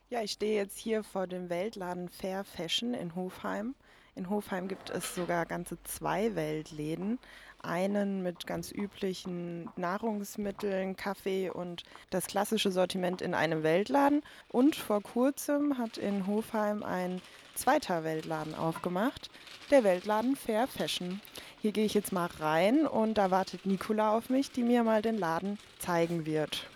Ja, 0.09 0.21
ich 0.21 0.31
stehe 0.31 0.55
jetzt 0.55 0.77
hier 0.77 1.03
vor 1.03 1.27
dem 1.27 1.49
Weltladen 1.49 2.07
Fair 2.07 2.45
Fashion 2.45 2.93
in 2.93 3.13
Hofheim. 3.13 3.75
In 4.15 4.29
Hofheim 4.29 4.67
gibt 4.67 4.89
es 4.89 5.13
sogar 5.13 5.45
ganze 5.45 5.77
zwei 5.83 6.33
Weltläden 6.33 7.19
einen 7.61 8.23
mit 8.23 8.47
ganz 8.47 8.71
üblichen 8.71 9.69
Nahrungsmitteln, 9.75 10.95
Kaffee 10.95 11.49
und 11.49 11.83
das 12.09 12.27
klassische 12.27 12.71
Sortiment 12.71 13.21
in 13.21 13.33
einem 13.33 13.63
Weltladen. 13.63 14.21
Und 14.49 14.75
vor 14.75 15.01
kurzem 15.01 15.77
hat 15.77 15.97
in 15.97 16.27
Hofheim 16.27 16.83
ein 16.83 17.21
zweiter 17.55 18.03
Weltladen 18.03 18.55
aufgemacht, 18.55 19.29
der 19.71 19.83
Weltladen 19.83 20.35
Fair 20.35 20.67
Fashion. 20.67 21.21
Hier 21.61 21.71
gehe 21.71 21.85
ich 21.85 21.93
jetzt 21.93 22.11
mal 22.11 22.29
rein 22.39 22.85
und 22.85 23.15
da 23.17 23.31
wartet 23.31 23.65
Nicola 23.65 24.15
auf 24.15 24.29
mich, 24.29 24.51
die 24.51 24.63
mir 24.63 24.83
mal 24.83 25.01
den 25.01 25.17
Laden 25.17 25.57
zeigen 25.79 26.25
wird. 26.25 26.69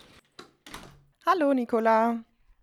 Hallo 1.24 1.54
Nicola. 1.54 2.18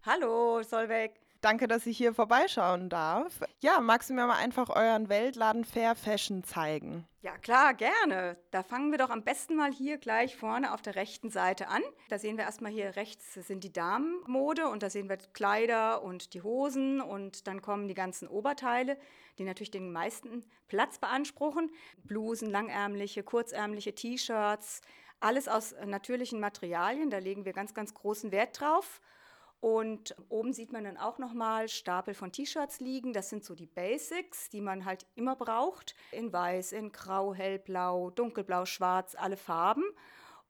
Hallo 0.05 0.61
Solveig. 0.63 1.18
Danke, 1.41 1.67
dass 1.69 1.85
ich 1.85 1.97
hier 1.97 2.13
vorbeischauen 2.13 2.89
darf. 2.89 3.39
Ja, 3.59 3.79
magst 3.79 4.09
du 4.09 4.13
mir 4.13 4.27
mal 4.27 4.37
einfach 4.37 4.69
euren 4.69 5.07
Weltladen 5.07 5.63
Fair 5.63 5.95
Fashion 5.95 6.43
zeigen? 6.43 7.07
Ja, 7.21 7.37
klar, 7.37 7.73
gerne. 7.73 8.35
Da 8.51 8.61
fangen 8.61 8.91
wir 8.91 8.97
doch 8.97 9.09
am 9.09 9.23
besten 9.23 9.55
mal 9.55 9.71
hier 9.71 9.97
gleich 9.97 10.35
vorne 10.35 10.73
auf 10.73 10.81
der 10.81 10.95
rechten 10.95 11.29
Seite 11.29 11.69
an. 11.69 11.81
Da 12.09 12.19
sehen 12.19 12.37
wir 12.37 12.43
erstmal 12.43 12.71
hier 12.71 12.97
rechts 12.97 13.33
sind 13.33 13.63
die 13.63 13.71
Damenmode 13.71 14.67
und 14.67 14.83
da 14.83 14.89
sehen 14.89 15.07
wir 15.07 15.17
Kleider 15.17 16.03
und 16.03 16.33
die 16.33 16.41
Hosen 16.41 16.99
und 16.99 17.47
dann 17.47 17.61
kommen 17.61 17.87
die 17.87 17.93
ganzen 17.93 18.27
Oberteile, 18.27 18.97
die 19.37 19.45
natürlich 19.45 19.71
den 19.71 19.93
meisten 19.93 20.43
Platz 20.67 20.97
beanspruchen. 20.97 21.71
Blusen, 22.03 22.49
langärmliche, 22.49 23.23
kurzärmliche 23.23 23.95
T-Shirts, 23.95 24.81
alles 25.21 25.47
aus 25.47 25.73
natürlichen 25.85 26.41
Materialien. 26.41 27.09
Da 27.09 27.17
legen 27.19 27.45
wir 27.45 27.53
ganz, 27.53 27.73
ganz 27.73 27.93
großen 27.93 28.33
Wert 28.33 28.59
drauf. 28.59 28.99
Und 29.61 30.15
oben 30.29 30.53
sieht 30.53 30.71
man 30.71 30.85
dann 30.85 30.97
auch 30.97 31.17
nochmal 31.17 31.67
Stapel 31.67 32.13
von 32.13 32.31
T-Shirts 32.31 32.79
liegen. 32.79 33.11
Das 33.11 33.29
sind 33.29 33.43
so 33.43 33.55
die 33.55 33.65
Basics, 33.65 34.49
die 34.49 34.61
man 34.61 34.85
halt 34.85 35.05
immer 35.15 35.35
braucht. 35.35 35.95
In 36.11 36.31
weiß, 36.31 36.71
in 36.71 36.91
grau, 36.91 37.33
hellblau, 37.33 38.09
dunkelblau, 38.11 38.65
schwarz, 38.65 39.15
alle 39.15 39.35
Farben. 39.35 39.83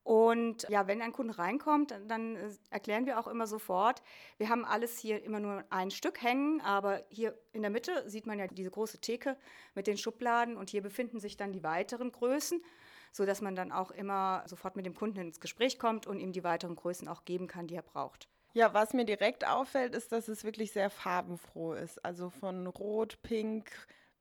Und 0.03 0.65
ja, 0.69 0.87
wenn 0.87 1.01
ein 1.01 1.11
Kunde 1.11 1.37
reinkommt, 1.37 1.93
dann 2.07 2.35
äh, 2.35 2.49
erklären 2.69 3.05
wir 3.05 3.19
auch 3.19 3.27
immer 3.27 3.45
sofort, 3.45 4.01
wir 4.37 4.49
haben 4.49 4.65
alles 4.65 4.97
hier 4.97 5.23
immer 5.23 5.39
nur 5.39 5.63
ein 5.69 5.91
Stück 5.91 6.23
hängen, 6.23 6.61
aber 6.61 7.03
hier 7.09 7.37
in 7.51 7.61
der 7.61 7.69
Mitte 7.69 8.09
sieht 8.09 8.25
man 8.25 8.39
ja 8.39 8.47
diese 8.47 8.71
große 8.71 9.01
Theke 9.01 9.37
mit 9.75 9.87
den 9.87 9.97
Schubladen 9.97 10.57
und 10.57 10.69
hier 10.69 10.81
befinden 10.81 11.19
sich 11.19 11.37
dann 11.37 11.51
die 11.51 11.63
weiteren 11.63 12.11
Größen, 12.11 12.63
sodass 13.11 13.41
man 13.41 13.55
dann 13.55 13.71
auch 13.71 13.91
immer 13.91 14.43
sofort 14.47 14.75
mit 14.75 14.85
dem 14.85 14.95
Kunden 14.95 15.19
ins 15.19 15.39
Gespräch 15.39 15.77
kommt 15.77 16.07
und 16.07 16.19
ihm 16.19 16.31
die 16.31 16.43
weiteren 16.43 16.75
Größen 16.75 17.07
auch 17.07 17.25
geben 17.25 17.47
kann, 17.47 17.67
die 17.67 17.75
er 17.75 17.83
braucht. 17.83 18.29
Ja, 18.53 18.73
was 18.73 18.93
mir 18.93 19.05
direkt 19.05 19.45
auffällt, 19.47 19.93
ist, 19.95 20.11
dass 20.11 20.27
es 20.27 20.43
wirklich 20.43 20.71
sehr 20.71 20.89
farbenfroh 20.89 21.73
ist. 21.73 22.03
Also 22.03 22.29
von 22.29 22.65
Rot, 22.67 23.21
Pink, 23.21 23.71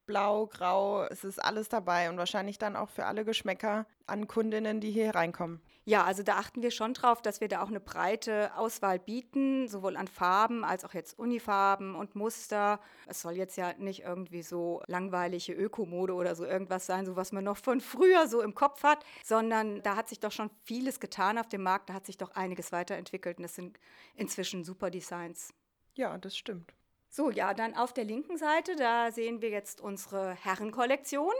Blau, 0.08 0.46
Grau, 0.46 1.04
es 1.04 1.22
ist 1.22 1.38
alles 1.38 1.68
dabei 1.68 2.08
und 2.08 2.16
wahrscheinlich 2.16 2.58
dann 2.58 2.76
auch 2.76 2.88
für 2.88 3.04
alle 3.04 3.26
Geschmäcker 3.26 3.84
an 4.06 4.26
Kundinnen, 4.26 4.80
die 4.80 4.90
hier 4.90 5.14
reinkommen. 5.14 5.60
Ja, 5.84 6.04
also 6.04 6.22
da 6.22 6.38
achten 6.38 6.62
wir 6.62 6.70
schon 6.70 6.94
drauf, 6.94 7.20
dass 7.20 7.42
wir 7.42 7.48
da 7.48 7.62
auch 7.62 7.68
eine 7.68 7.78
breite 7.78 8.56
Auswahl 8.56 8.98
bieten, 8.98 9.68
sowohl 9.68 9.98
an 9.98 10.08
Farben 10.08 10.64
als 10.64 10.86
auch 10.86 10.94
jetzt 10.94 11.18
Unifarben 11.18 11.94
und 11.94 12.14
Muster. 12.14 12.80
Es 13.06 13.20
soll 13.20 13.34
jetzt 13.34 13.58
ja 13.58 13.74
nicht 13.76 14.04
irgendwie 14.04 14.40
so 14.40 14.82
langweilige 14.86 15.52
Ökomode 15.52 16.14
oder 16.14 16.34
so 16.34 16.46
irgendwas 16.46 16.86
sein, 16.86 17.04
so 17.04 17.14
was 17.14 17.30
man 17.30 17.44
noch 17.44 17.58
von 17.58 17.82
früher 17.82 18.28
so 18.28 18.40
im 18.40 18.54
Kopf 18.54 18.84
hat, 18.84 19.04
sondern 19.22 19.82
da 19.82 19.94
hat 19.94 20.08
sich 20.08 20.20
doch 20.20 20.32
schon 20.32 20.48
vieles 20.64 21.00
getan 21.00 21.36
auf 21.36 21.50
dem 21.50 21.62
Markt, 21.62 21.90
da 21.90 21.94
hat 21.94 22.06
sich 22.06 22.16
doch 22.16 22.30
einiges 22.30 22.72
weiterentwickelt 22.72 23.36
und 23.36 23.42
das 23.42 23.56
sind 23.56 23.78
inzwischen 24.14 24.64
super 24.64 24.90
Designs. 24.90 25.52
Ja, 25.96 26.16
das 26.16 26.34
stimmt. 26.34 26.77
So, 27.10 27.30
ja, 27.30 27.54
dann 27.54 27.74
auf 27.74 27.92
der 27.92 28.04
linken 28.04 28.36
Seite, 28.36 28.76
da 28.76 29.10
sehen 29.10 29.40
wir 29.40 29.48
jetzt 29.50 29.80
unsere 29.80 30.34
Herrenkollektion. 30.34 31.32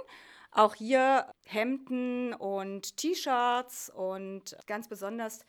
Auch 0.51 0.75
hier 0.75 1.31
Hemden 1.45 2.33
und 2.33 2.97
T-Shirts 2.97 3.91
und 3.91 4.57
ganz 4.67 4.89
besonders 4.89 5.45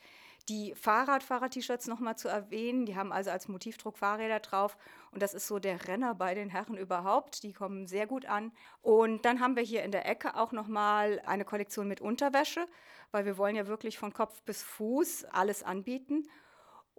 die 0.49 0.73
Fahrradfahrer-T-Shirts 0.75 1.88
nochmal 1.88 2.17
zu 2.17 2.27
erwähnen. 2.27 2.85
Die 2.85 2.95
haben 2.95 3.13
also 3.13 3.29
als 3.29 3.47
Motivdruck 3.47 3.97
Fahrräder 3.97 4.39
drauf 4.39 4.77
und 5.11 5.21
das 5.21 5.33
ist 5.33 5.47
so 5.47 5.59
der 5.59 5.88
Renner 5.88 6.15
bei 6.15 6.33
den 6.33 6.49
Herren 6.49 6.75
überhaupt. 6.75 7.43
Die 7.43 7.53
kommen 7.53 7.88
sehr 7.88 8.07
gut 8.07 8.25
an. 8.25 8.51
Und 8.81 9.25
dann 9.25 9.39
haben 9.39 9.55
wir 9.55 9.63
hier 9.63 9.83
in 9.83 9.91
der 9.91 10.07
Ecke 10.07 10.35
auch 10.35 10.51
nochmal 10.51 11.21
eine 11.25 11.45
Kollektion 11.45 11.88
mit 11.88 12.01
Unterwäsche, 12.01 12.65
weil 13.11 13.25
wir 13.25 13.38
wollen 13.38 13.55
ja 13.55 13.67
wirklich 13.67 13.97
von 13.97 14.11
Kopf 14.11 14.41
bis 14.43 14.63
Fuß 14.63 15.25
alles 15.25 15.63
anbieten. 15.63 16.27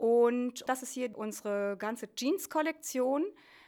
Und 0.00 0.66
das 0.66 0.82
ist 0.82 0.94
hier 0.94 1.10
unsere 1.18 1.76
ganze 1.76 2.08
Jeans-Kollektion. 2.14 3.22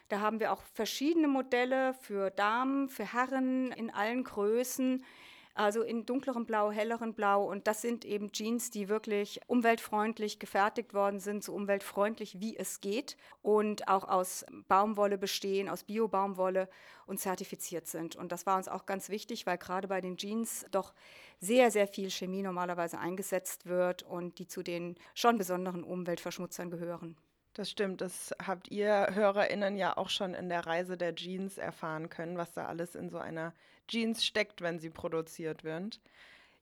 Da 0.09 0.19
haben 0.19 0.39
wir 0.39 0.51
auch 0.51 0.63
verschiedene 0.73 1.27
Modelle 1.27 1.93
für 1.93 2.31
Damen, 2.31 2.89
für 2.89 3.13
Herren 3.13 3.71
in 3.73 3.91
allen 3.91 4.23
Größen. 4.23 5.05
Also 5.55 5.83
in 5.83 6.05
dunklerem 6.05 6.45
Blau, 6.45 6.71
hellerem 6.71 7.13
Blau. 7.13 7.45
Und 7.49 7.67
das 7.67 7.81
sind 7.81 8.05
eben 8.05 8.31
Jeans, 8.31 8.71
die 8.71 8.89
wirklich 8.89 9.39
umweltfreundlich 9.45 10.39
gefertigt 10.39 10.93
worden 10.93 11.19
sind, 11.19 11.43
so 11.43 11.53
umweltfreundlich 11.53 12.39
wie 12.39 12.57
es 12.57 12.81
geht. 12.81 13.17
Und 13.41 13.87
auch 13.87 14.07
aus 14.07 14.45
Baumwolle 14.67 15.17
bestehen, 15.17 15.69
aus 15.69 15.83
Bio-Baumwolle 15.83 16.69
und 17.05 17.19
zertifiziert 17.19 17.87
sind. 17.87 18.15
Und 18.15 18.31
das 18.31 18.45
war 18.45 18.57
uns 18.57 18.67
auch 18.67 18.85
ganz 18.85 19.09
wichtig, 19.09 19.45
weil 19.45 19.57
gerade 19.57 19.87
bei 19.87 20.01
den 20.01 20.17
Jeans 20.17 20.65
doch 20.71 20.93
sehr, 21.39 21.69
sehr 21.69 21.87
viel 21.87 22.09
Chemie 22.09 22.41
normalerweise 22.41 22.97
eingesetzt 22.97 23.65
wird 23.67 24.01
und 24.03 24.39
die 24.39 24.47
zu 24.47 24.63
den 24.63 24.95
schon 25.13 25.37
besonderen 25.37 25.83
Umweltverschmutzern 25.83 26.71
gehören. 26.71 27.15
Das 27.53 27.69
stimmt, 27.69 28.01
das 28.01 28.33
habt 28.43 28.71
ihr 28.71 29.09
HörerInnen 29.11 29.77
ja 29.77 29.95
auch 29.95 30.09
schon 30.09 30.33
in 30.33 30.49
der 30.49 30.65
Reise 30.65 30.97
der 30.97 31.13
Jeans 31.13 31.59
erfahren 31.59 32.09
können, 32.09 32.35
was 32.35 32.53
da 32.53 32.65
alles 32.65 32.95
in 32.95 33.11
so 33.11 33.19
einer 33.19 33.53
Jeans 33.87 34.25
steckt, 34.25 34.61
wenn 34.61 34.79
sie 34.79 34.89
produziert 34.89 35.63
wird. 35.63 35.99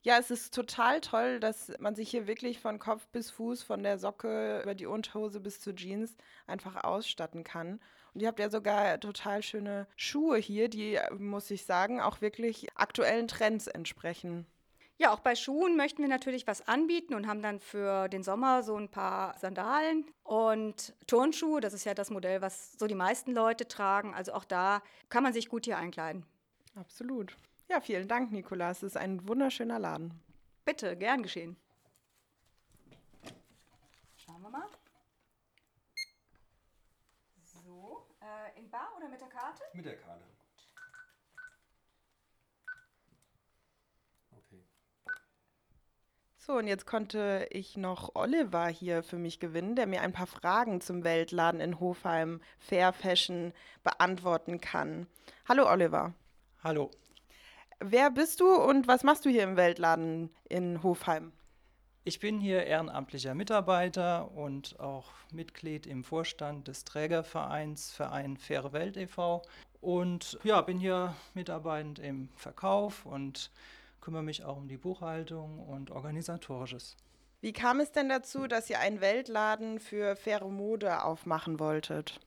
Ja, 0.04 0.18
es 0.18 0.32
ist 0.32 0.56
total 0.56 1.00
toll, 1.00 1.40
dass 1.40 1.72
man 1.80 1.94
sich 1.94 2.10
hier 2.10 2.26
wirklich 2.26 2.60
von 2.60 2.80
Kopf 2.80 3.08
bis 3.10 3.30
Fuß, 3.30 3.62
von 3.62 3.84
der 3.84 4.00
Socke 4.00 4.62
über 4.64 4.74
die 4.74 4.88
Unterhose 4.88 5.40
bis 5.40 5.60
zu 5.60 5.76
Jeans 5.76 6.16
einfach 6.48 6.84
ausstatten 6.84 7.44
kann. 7.44 7.80
Und 8.14 8.22
ihr 8.22 8.28
habt 8.28 8.40
ja 8.40 8.50
sogar 8.50 9.00
total 9.00 9.44
schöne 9.44 9.88
Schuhe 9.96 10.38
hier, 10.38 10.70
die, 10.70 11.00
muss 11.18 11.52
ich 11.52 11.66
sagen, 11.66 12.02
auch 12.02 12.20
wirklich 12.22 12.68
aktuellen 12.76 13.28
Trends 13.28 13.68
entsprechen. 13.68 14.48
Ja, 14.98 15.14
auch 15.14 15.20
bei 15.20 15.36
Schuhen 15.36 15.78
möchten 15.78 16.02
wir 16.02 16.10
natürlich 16.10 16.46
was 16.48 16.68
anbieten 16.68 17.14
und 17.14 17.28
haben 17.28 17.42
dann 17.42 17.60
für 17.60 18.08
den 18.08 18.24
Sommer 18.24 18.64
so 18.64 18.76
ein 18.76 18.90
paar 18.90 19.38
Sandalen 19.40 20.06
und 20.24 20.96
Turnschuhe. 21.08 21.62
Das 21.62 21.74
ist 21.74 21.86
ja 21.86 21.94
das 21.94 22.10
Modell, 22.10 22.42
was 22.42 22.74
so 22.74 22.88
die 22.88 22.96
meisten 22.96 23.34
Leute 23.34 23.68
tragen. 23.68 24.14
Also 24.14 24.34
auch 24.34 24.46
da 24.46 24.84
kann 25.10 25.24
man 25.24 25.34
sich 25.34 25.48
gut 25.48 25.66
hier 25.66 25.78
einkleiden. 25.78 26.26
Absolut. 26.76 27.36
Ja, 27.68 27.82
vielen 27.82 28.08
Dank, 28.08 28.32
Nikolas. 28.32 28.78
Es 28.78 28.96
ist 28.96 28.98
ein 28.98 29.28
wunderschöner 29.28 29.80
Laden. 29.80 30.20
Bitte, 30.66 30.96
gern 30.96 31.24
geschehen. 31.24 31.58
Schauen 34.18 34.42
wir 34.42 34.50
mal. 34.50 34.68
So, 37.44 38.08
äh, 38.22 38.60
in 38.60 38.70
Bar 38.70 38.90
oder 38.98 39.10
mit 39.10 39.20
der 39.20 39.28
Karte? 39.28 39.64
Mit 39.74 39.86
der 39.86 39.98
Karte. 39.98 40.24
Okay. 44.32 44.64
So, 46.38 46.54
und 46.54 46.68
jetzt 46.68 46.86
konnte 46.86 47.48
ich 47.52 47.78
noch 47.78 48.16
Oliver 48.16 48.68
hier 48.68 49.04
für 49.04 49.18
mich 49.18 49.40
gewinnen, 49.40 49.76
der 49.76 49.88
mir 49.88 50.02
ein 50.02 50.14
paar 50.14 50.28
Fragen 50.28 50.82
zum 50.82 51.04
Weltladen 51.04 51.60
in 51.60 51.80
Hofheim 51.80 52.42
Fair 52.60 52.94
Fashion 52.94 53.54
beantworten 53.84 54.62
kann. 54.62 55.08
Hallo 55.48 55.70
Oliver. 55.70 56.14
Hallo, 56.64 56.92
Wer 57.80 58.12
bist 58.12 58.40
du 58.40 58.54
und 58.54 58.88
was 58.88 59.04
machst 59.04 59.26
du 59.26 59.30
hier 59.30 59.42
im 59.44 59.58
Weltladen 59.58 60.30
in 60.48 60.84
Hofheim? 60.84 61.32
ich 62.04 62.20
bin 62.20 62.40
hier 62.40 62.66
ehrenamtlicher 62.66 63.36
Mitarbeiter 63.36 64.32
und 64.32 64.80
auch 64.80 65.12
Mitglied 65.32 65.86
im 65.86 66.04
Vorstand 66.04 66.68
des 66.68 66.84
Trägervereins 66.84 67.92
Verein 67.92 68.38
Faire 68.38 68.74
Welt 68.74 68.98
e.V. 68.98 69.44
Und 69.82 70.40
ja, 70.44 70.62
bin 70.62 70.80
hier 70.80 71.16
mitarbeitend 71.34 72.00
im 72.00 72.30
Verkauf 72.36 73.06
und 73.06 73.52
kümmere 74.00 74.24
mich 74.24 74.44
auch 74.44 74.58
um 74.58 74.68
die 74.68 74.78
Buchhaltung 74.78 75.60
und 75.60 75.92
organisatorisches. 75.92 76.98
Wie 77.40 77.54
kam 77.54 77.80
es 77.80 77.92
denn 77.92 78.10
dazu, 78.10 78.48
dass 78.48 78.70
ihr 78.70 78.80
einen 78.80 79.02
Weltladen 79.02 79.80
für 79.80 80.16
faire 80.16 80.50
Mode 80.50 81.04
aufmachen 81.04 81.60
wolltet? 81.60 82.20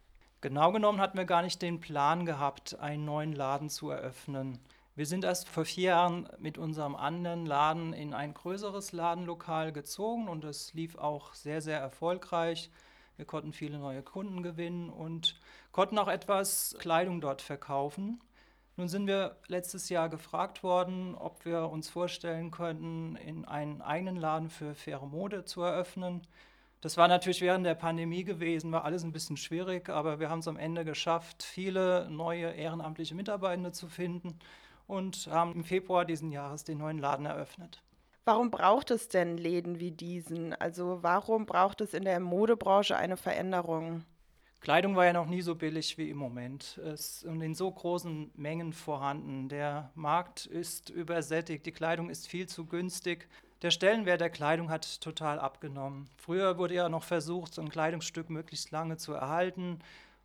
Genau 0.44 0.72
genommen 0.72 1.00
hatten 1.00 1.16
wir 1.16 1.24
gar 1.24 1.40
nicht 1.40 1.62
den 1.62 1.80
Plan 1.80 2.26
gehabt, 2.26 2.78
einen 2.78 3.06
neuen 3.06 3.32
Laden 3.32 3.70
zu 3.70 3.88
eröffnen. 3.88 4.58
Wir 4.94 5.06
sind 5.06 5.24
erst 5.24 5.48
vor 5.48 5.64
vier 5.64 5.92
Jahren 5.92 6.28
mit 6.38 6.58
unserem 6.58 6.96
anderen 6.96 7.46
Laden 7.46 7.94
in 7.94 8.12
ein 8.12 8.34
größeres 8.34 8.92
Ladenlokal 8.92 9.72
gezogen 9.72 10.28
und 10.28 10.44
es 10.44 10.74
lief 10.74 10.98
auch 10.98 11.32
sehr, 11.32 11.62
sehr 11.62 11.78
erfolgreich. 11.80 12.70
Wir 13.16 13.24
konnten 13.24 13.54
viele 13.54 13.78
neue 13.78 14.02
Kunden 14.02 14.42
gewinnen 14.42 14.90
und 14.90 15.40
konnten 15.72 15.96
auch 15.96 16.08
etwas 16.08 16.76
Kleidung 16.78 17.22
dort 17.22 17.40
verkaufen. 17.40 18.20
Nun 18.76 18.88
sind 18.88 19.06
wir 19.06 19.38
letztes 19.46 19.88
Jahr 19.88 20.10
gefragt 20.10 20.62
worden, 20.62 21.14
ob 21.14 21.46
wir 21.46 21.70
uns 21.70 21.88
vorstellen 21.88 22.50
könnten, 22.50 23.16
in 23.16 23.46
einen 23.46 23.80
eigenen 23.80 24.16
Laden 24.16 24.50
für 24.50 24.74
faire 24.74 25.06
Mode 25.06 25.46
zu 25.46 25.62
eröffnen. 25.62 26.20
Das 26.84 26.98
war 26.98 27.08
natürlich 27.08 27.40
während 27.40 27.64
der 27.64 27.76
Pandemie 27.76 28.24
gewesen, 28.24 28.70
war 28.70 28.84
alles 28.84 29.04
ein 29.04 29.12
bisschen 29.12 29.38
schwierig, 29.38 29.88
aber 29.88 30.20
wir 30.20 30.28
haben 30.28 30.40
es 30.40 30.48
am 30.48 30.58
Ende 30.58 30.84
geschafft, 30.84 31.42
viele 31.42 32.10
neue 32.10 32.50
ehrenamtliche 32.50 33.14
Mitarbeitende 33.14 33.72
zu 33.72 33.88
finden 33.88 34.38
und 34.86 35.26
haben 35.30 35.54
im 35.54 35.64
Februar 35.64 36.04
diesen 36.04 36.30
Jahres 36.30 36.62
den 36.62 36.76
neuen 36.76 36.98
Laden 36.98 37.24
eröffnet. 37.24 37.82
Warum 38.26 38.50
braucht 38.50 38.90
es 38.90 39.08
denn 39.08 39.38
Läden 39.38 39.80
wie 39.80 39.92
diesen? 39.92 40.52
Also 40.52 40.98
warum 41.00 41.46
braucht 41.46 41.80
es 41.80 41.94
in 41.94 42.04
der 42.04 42.20
Modebranche 42.20 42.98
eine 42.98 43.16
Veränderung? 43.16 44.04
Kleidung 44.60 44.94
war 44.94 45.06
ja 45.06 45.14
noch 45.14 45.26
nie 45.26 45.40
so 45.40 45.54
billig 45.54 45.96
wie 45.96 46.10
im 46.10 46.18
Moment. 46.18 46.78
Es 46.84 47.22
ist 47.22 47.24
in 47.24 47.54
so 47.54 47.70
großen 47.72 48.30
Mengen 48.34 48.74
vorhanden. 48.74 49.48
Der 49.48 49.90
Markt 49.94 50.44
ist 50.44 50.90
übersättigt, 50.90 51.64
die 51.64 51.72
Kleidung 51.72 52.10
ist 52.10 52.26
viel 52.26 52.46
zu 52.46 52.66
günstig. 52.66 53.26
Der 53.62 53.70
Stellenwert 53.70 54.20
der 54.20 54.30
Kleidung 54.30 54.70
hat 54.70 55.00
total 55.00 55.38
abgenommen. 55.38 56.08
Früher 56.16 56.58
wurde 56.58 56.74
ja 56.74 56.88
noch 56.88 57.04
versucht, 57.04 57.54
so 57.54 57.62
ein 57.62 57.70
Kleidungsstück 57.70 58.28
möglichst 58.28 58.70
lange 58.70 58.96
zu 58.96 59.12
erhalten, 59.14 59.78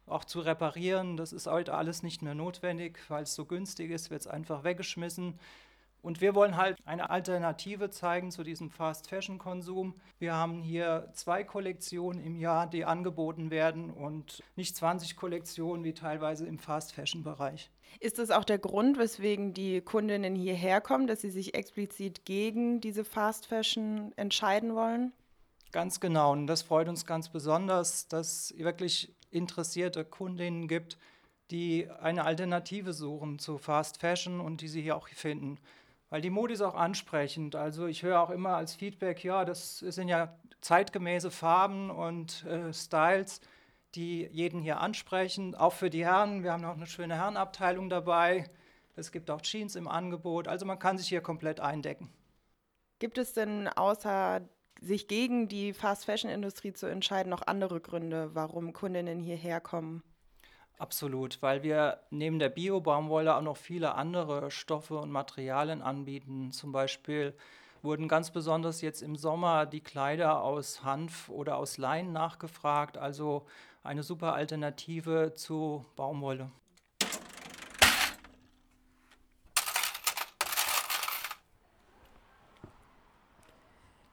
auch 0.08 0.26
zu 0.26 0.42
reparieren. 0.42 1.16
Das 1.16 1.32
ist 1.32 1.48
heute 1.48 1.74
alles 1.74 2.04
nicht 2.04 2.22
mehr 2.22 2.36
notwendig, 2.36 3.00
weil 3.08 3.24
es 3.24 3.36
so 3.36 3.46
günstig 3.46 3.92
ist, 3.92 4.10
wird 4.10 4.22
es 4.22 4.28
einfach 4.28 4.64
weggeschmissen. 4.64 5.40
Und 6.02 6.22
wir 6.22 6.34
wollen 6.36 6.56
halt 6.56 6.78
eine 6.86 7.10
Alternative 7.10 7.90
zeigen 7.90 8.32
zu 8.32 8.44
diesem 8.44 8.70
Fast-Fashion-Konsum. 8.70 9.96
Wir 10.18 10.34
haben 10.34 10.62
hier 10.62 11.10
zwei 11.14 11.44
Kollektionen 11.44 12.24
im 12.24 12.38
Jahr, 12.38 12.68
die 12.68 12.86
angeboten 12.86 13.52
werden 13.52 13.90
und 13.90 14.42
nicht 14.56 14.76
20 14.76 15.16
Kollektionen 15.16 15.84
wie 15.84 15.94
teilweise 15.94 16.46
im 16.46 16.58
Fast-Fashion-Bereich. 16.58 17.70
Ist 18.00 18.20
das 18.20 18.32
auch 18.32 18.46
der 18.46 18.60
Grund, 18.60 18.98
weswegen 18.98 19.54
die 19.54 19.82
Kundinnen 19.82 20.36
hierher 20.36 20.80
kommen, 20.80 21.08
dass 21.08 21.22
sie 21.22 21.32
sich 21.32 21.54
explizit 21.54 22.24
gegen 22.26 22.80
diese 22.82 23.04
Fast 23.04 23.48
Fashion 23.48 24.14
entscheiden 24.16 24.76
wollen? 24.76 25.12
Ganz 25.72 26.00
genau. 26.00 26.32
Und 26.32 26.48
das 26.48 26.62
freut 26.62 26.88
uns 26.88 27.06
ganz 27.06 27.30
besonders, 27.30 28.08
dass 28.08 28.52
es 28.52 28.58
wirklich 28.58 29.14
interessierte 29.32 30.06
Kundinnen 30.06 30.68
gibt, 30.68 30.98
die 31.52 31.90
eine 32.02 32.26
Alternative 32.26 32.94
suchen 32.94 33.40
zu 33.40 33.58
Fast 33.58 33.98
Fashion 34.00 34.40
und 34.40 34.62
die 34.62 34.68
sie 34.68 34.82
hier 34.82 34.96
auch 34.96 35.08
finden. 35.08 35.60
Weil 36.10 36.22
die 36.22 36.30
Mode 36.30 36.54
ist 36.54 36.62
auch 36.62 36.76
ansprechend. 36.76 37.56
Also 37.56 37.86
ich 37.86 38.04
höre 38.04 38.22
auch 38.22 38.30
immer 38.30 38.56
als 38.56 38.74
Feedback, 38.74 39.24
ja, 39.24 39.46
das 39.46 39.80
sind 39.80 40.08
ja 40.08 40.36
zeitgemäße 40.62 41.32
Farben 41.32 41.90
und 41.90 42.46
äh, 42.46 42.74
Styles, 42.74 43.42
die 43.96 44.28
jeden 44.32 44.62
hier 44.62 44.80
ansprechen. 44.80 45.56
Auch 45.56 45.74
für 45.74 45.90
die 45.90 46.06
Herren. 46.06 46.44
Wir 46.44 46.52
haben 46.52 46.62
noch 46.62 46.76
eine 46.76 46.88
schöne 46.88 47.16
Herrenabteilung 47.16 47.90
dabei. 47.90 48.50
Es 48.96 49.12
gibt 49.12 49.32
auch 49.32 49.42
Jeans 49.42 49.76
im 49.76 49.88
Angebot. 49.88 50.48
Also 50.48 50.66
man 50.66 50.80
kann 50.80 50.98
sich 50.98 51.08
hier 51.08 51.22
komplett 51.22 51.60
eindecken. 51.60 52.12
Gibt 53.00 53.18
es 53.18 53.34
denn 53.34 53.68
außer 53.68 54.42
sich 54.82 55.08
gegen 55.08 55.48
die 55.48 55.74
Fast 55.74 56.06
Fashion 56.06 56.30
Industrie 56.30 56.74
zu 56.74 56.86
entscheiden 56.86 57.30
noch 57.30 57.46
andere 57.48 57.80
Gründe, 57.80 58.32
warum 58.34 58.74
Kundinnen 58.74 59.22
hierher 59.22 59.62
kommen? 59.62 60.04
Absolut, 60.80 61.42
weil 61.42 61.62
wir 61.62 62.00
neben 62.10 62.40
der 62.40 62.50
Bio-Baumwolle 62.50 63.36
auch 63.36 63.42
noch 63.42 63.58
viele 63.58 63.96
andere 63.96 64.50
Stoffe 64.50 64.98
und 64.98 65.12
Materialien 65.12 65.82
anbieten. 65.82 66.52
Zum 66.54 66.72
Beispiel 66.72 67.36
wurden 67.82 68.08
ganz 68.08 68.32
besonders 68.32 68.82
jetzt 68.82 69.02
im 69.02 69.16
Sommer 69.16 69.66
die 69.66 69.82
Kleider 69.82 70.42
aus 70.42 70.84
Hanf 70.84 71.30
oder 71.30 71.58
aus 71.58 71.78
Lein 71.78 72.14
nachgefragt, 72.14 72.98
also 72.98 73.46
eine 73.84 74.04
super 74.04 74.34
Alternative 74.34 75.34
zu 75.36 75.86
Baumwolle. 75.98 76.50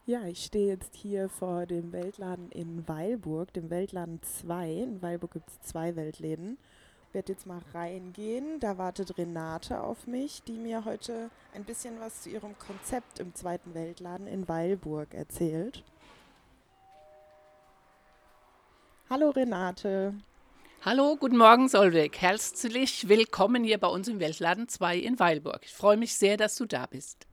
Ja, 0.09 0.23
ich 0.23 0.45
stehe 0.45 0.67
jetzt 0.67 0.95
hier 0.95 1.27
vor 1.27 1.65
dem 1.65 1.91
Weltladen 1.91 2.49
in 2.51 2.87
Weilburg, 2.87 3.51
dem 3.51 3.69
Weltladen 3.69 4.21
2. 4.21 4.71
In 4.71 5.01
Weilburg 5.01 5.33
gibt 5.33 5.49
es 5.49 5.59
zwei 5.59 5.97
Weltläden. 5.97 6.57
Ich 7.09 7.13
werde 7.13 7.33
jetzt 7.33 7.45
mal 7.45 7.59
reingehen. 7.73 8.61
Da 8.61 8.77
wartet 8.77 9.17
Renate 9.17 9.81
auf 9.83 10.07
mich, 10.07 10.43
die 10.43 10.53
mir 10.53 10.85
heute 10.85 11.29
ein 11.53 11.65
bisschen 11.65 11.99
was 11.99 12.21
zu 12.21 12.29
ihrem 12.29 12.57
Konzept 12.57 13.19
im 13.19 13.35
zweiten 13.35 13.73
Weltladen 13.73 14.27
in 14.27 14.47
Weilburg 14.47 15.13
erzählt. 15.13 15.83
Hallo 19.09 19.31
Renate. 19.31 20.13
Hallo, 20.85 21.17
guten 21.17 21.35
Morgen 21.35 21.67
Solveig. 21.67 22.17
Herzlich 22.21 23.09
willkommen 23.09 23.65
hier 23.65 23.77
bei 23.77 23.89
uns 23.89 24.07
im 24.07 24.21
Weltladen 24.21 24.69
2 24.69 24.99
in 24.99 25.19
Weilburg. 25.19 25.63
Ich 25.63 25.73
freue 25.73 25.97
mich 25.97 26.15
sehr, 26.15 26.37
dass 26.37 26.55
du 26.55 26.65
da 26.65 26.85
bist. 26.85 27.27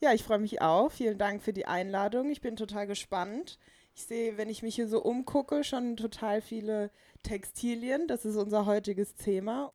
Ja, 0.00 0.12
ich 0.12 0.24
freue 0.24 0.38
mich 0.38 0.60
auch. 0.60 0.92
Vielen 0.92 1.16
Dank 1.16 1.42
für 1.42 1.54
die 1.54 1.66
Einladung. 1.66 2.30
Ich 2.30 2.42
bin 2.42 2.56
total 2.56 2.86
gespannt. 2.86 3.58
Ich 3.94 4.04
sehe, 4.04 4.36
wenn 4.36 4.50
ich 4.50 4.62
mich 4.62 4.74
hier 4.74 4.88
so 4.88 5.02
umgucke, 5.02 5.64
schon 5.64 5.96
total 5.96 6.42
viele 6.42 6.90
Textilien. 7.22 8.06
Das 8.06 8.26
ist 8.26 8.36
unser 8.36 8.66
heutiges 8.66 9.14
Thema. 9.14 9.72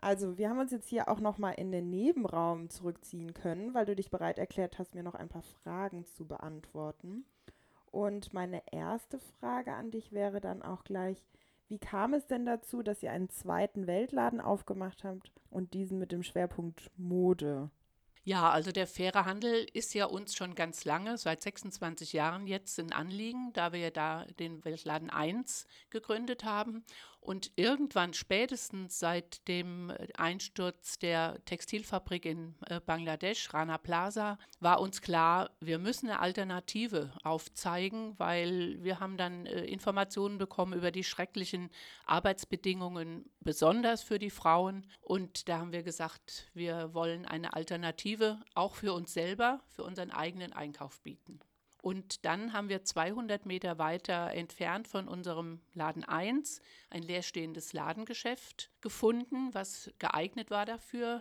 Also, 0.00 0.38
wir 0.38 0.50
haben 0.50 0.60
uns 0.60 0.70
jetzt 0.70 0.88
hier 0.88 1.08
auch 1.08 1.18
noch 1.18 1.38
mal 1.38 1.52
in 1.52 1.72
den 1.72 1.90
Nebenraum 1.90 2.70
zurückziehen 2.70 3.34
können, 3.34 3.74
weil 3.74 3.86
du 3.86 3.96
dich 3.96 4.10
bereit 4.10 4.38
erklärt 4.38 4.78
hast, 4.78 4.94
mir 4.94 5.02
noch 5.02 5.14
ein 5.14 5.28
paar 5.28 5.42
Fragen 5.42 6.04
zu 6.04 6.28
beantworten. 6.28 7.24
Und 7.90 8.32
meine 8.32 8.62
erste 8.70 9.18
Frage 9.18 9.72
an 9.72 9.90
dich 9.90 10.12
wäre 10.12 10.40
dann 10.40 10.62
auch 10.62 10.84
gleich, 10.84 11.24
wie 11.68 11.78
kam 11.78 12.14
es 12.14 12.26
denn 12.26 12.46
dazu, 12.46 12.82
dass 12.82 13.02
ihr 13.02 13.10
einen 13.10 13.30
zweiten 13.30 13.86
Weltladen 13.86 14.40
aufgemacht 14.40 15.04
habt 15.04 15.32
und 15.50 15.74
diesen 15.74 15.98
mit 15.98 16.12
dem 16.12 16.22
Schwerpunkt 16.22 16.90
Mode? 16.96 17.70
Ja, 18.26 18.50
also 18.50 18.72
der 18.72 18.86
faire 18.86 19.26
Handel 19.26 19.66
ist 19.74 19.92
ja 19.92 20.06
uns 20.06 20.34
schon 20.34 20.54
ganz 20.54 20.86
lange, 20.86 21.18
seit 21.18 21.42
26 21.42 22.14
Jahren 22.14 22.46
jetzt 22.46 22.80
ein 22.80 22.90
Anliegen, 22.90 23.52
da 23.52 23.72
wir 23.72 23.80
ja 23.80 23.90
da 23.90 24.24
den 24.38 24.64
Weltladen 24.64 25.10
1 25.10 25.66
gegründet 25.90 26.42
haben. 26.42 26.84
Und 27.20 27.52
irgendwann 27.56 28.12
spätestens 28.12 28.98
seit 28.98 29.48
dem 29.48 29.90
Einsturz 30.16 30.98
der 30.98 31.42
Textilfabrik 31.46 32.26
in 32.26 32.54
äh, 32.66 32.80
Bangladesch, 32.80 33.52
Rana 33.52 33.78
Plaza, 33.78 34.38
war 34.60 34.80
uns 34.80 35.00
klar, 35.00 35.50
wir 35.60 35.78
müssen 35.78 36.10
eine 36.10 36.20
Alternative 36.20 37.12
aufzeigen, 37.22 38.18
weil 38.18 38.76
wir 38.82 39.00
haben 39.00 39.16
dann 39.16 39.46
äh, 39.46 39.64
Informationen 39.64 40.36
bekommen 40.36 40.74
über 40.74 40.90
die 40.90 41.04
schrecklichen 41.04 41.70
Arbeitsbedingungen, 42.04 43.24
besonders 43.44 44.02
für 44.02 44.18
die 44.18 44.30
Frauen. 44.30 44.86
Und 45.00 45.48
da 45.48 45.58
haben 45.58 45.72
wir 45.72 45.82
gesagt, 45.82 46.48
wir 46.54 46.94
wollen 46.94 47.26
eine 47.26 47.54
Alternative 47.54 48.40
auch 48.54 48.74
für 48.74 48.92
uns 48.92 49.12
selber, 49.12 49.60
für 49.70 49.84
unseren 49.84 50.10
eigenen 50.10 50.52
Einkauf 50.52 51.00
bieten. 51.02 51.40
Und 51.84 52.24
dann 52.24 52.54
haben 52.54 52.70
wir 52.70 52.82
200 52.82 53.44
Meter 53.44 53.76
weiter 53.76 54.30
entfernt 54.32 54.88
von 54.88 55.06
unserem 55.06 55.60
Laden 55.74 56.02
1 56.02 56.62
ein 56.88 57.02
leerstehendes 57.02 57.74
Ladengeschäft 57.74 58.70
gefunden, 58.80 59.52
was 59.52 59.90
geeignet 59.98 60.50
war 60.50 60.64
dafür. 60.64 61.20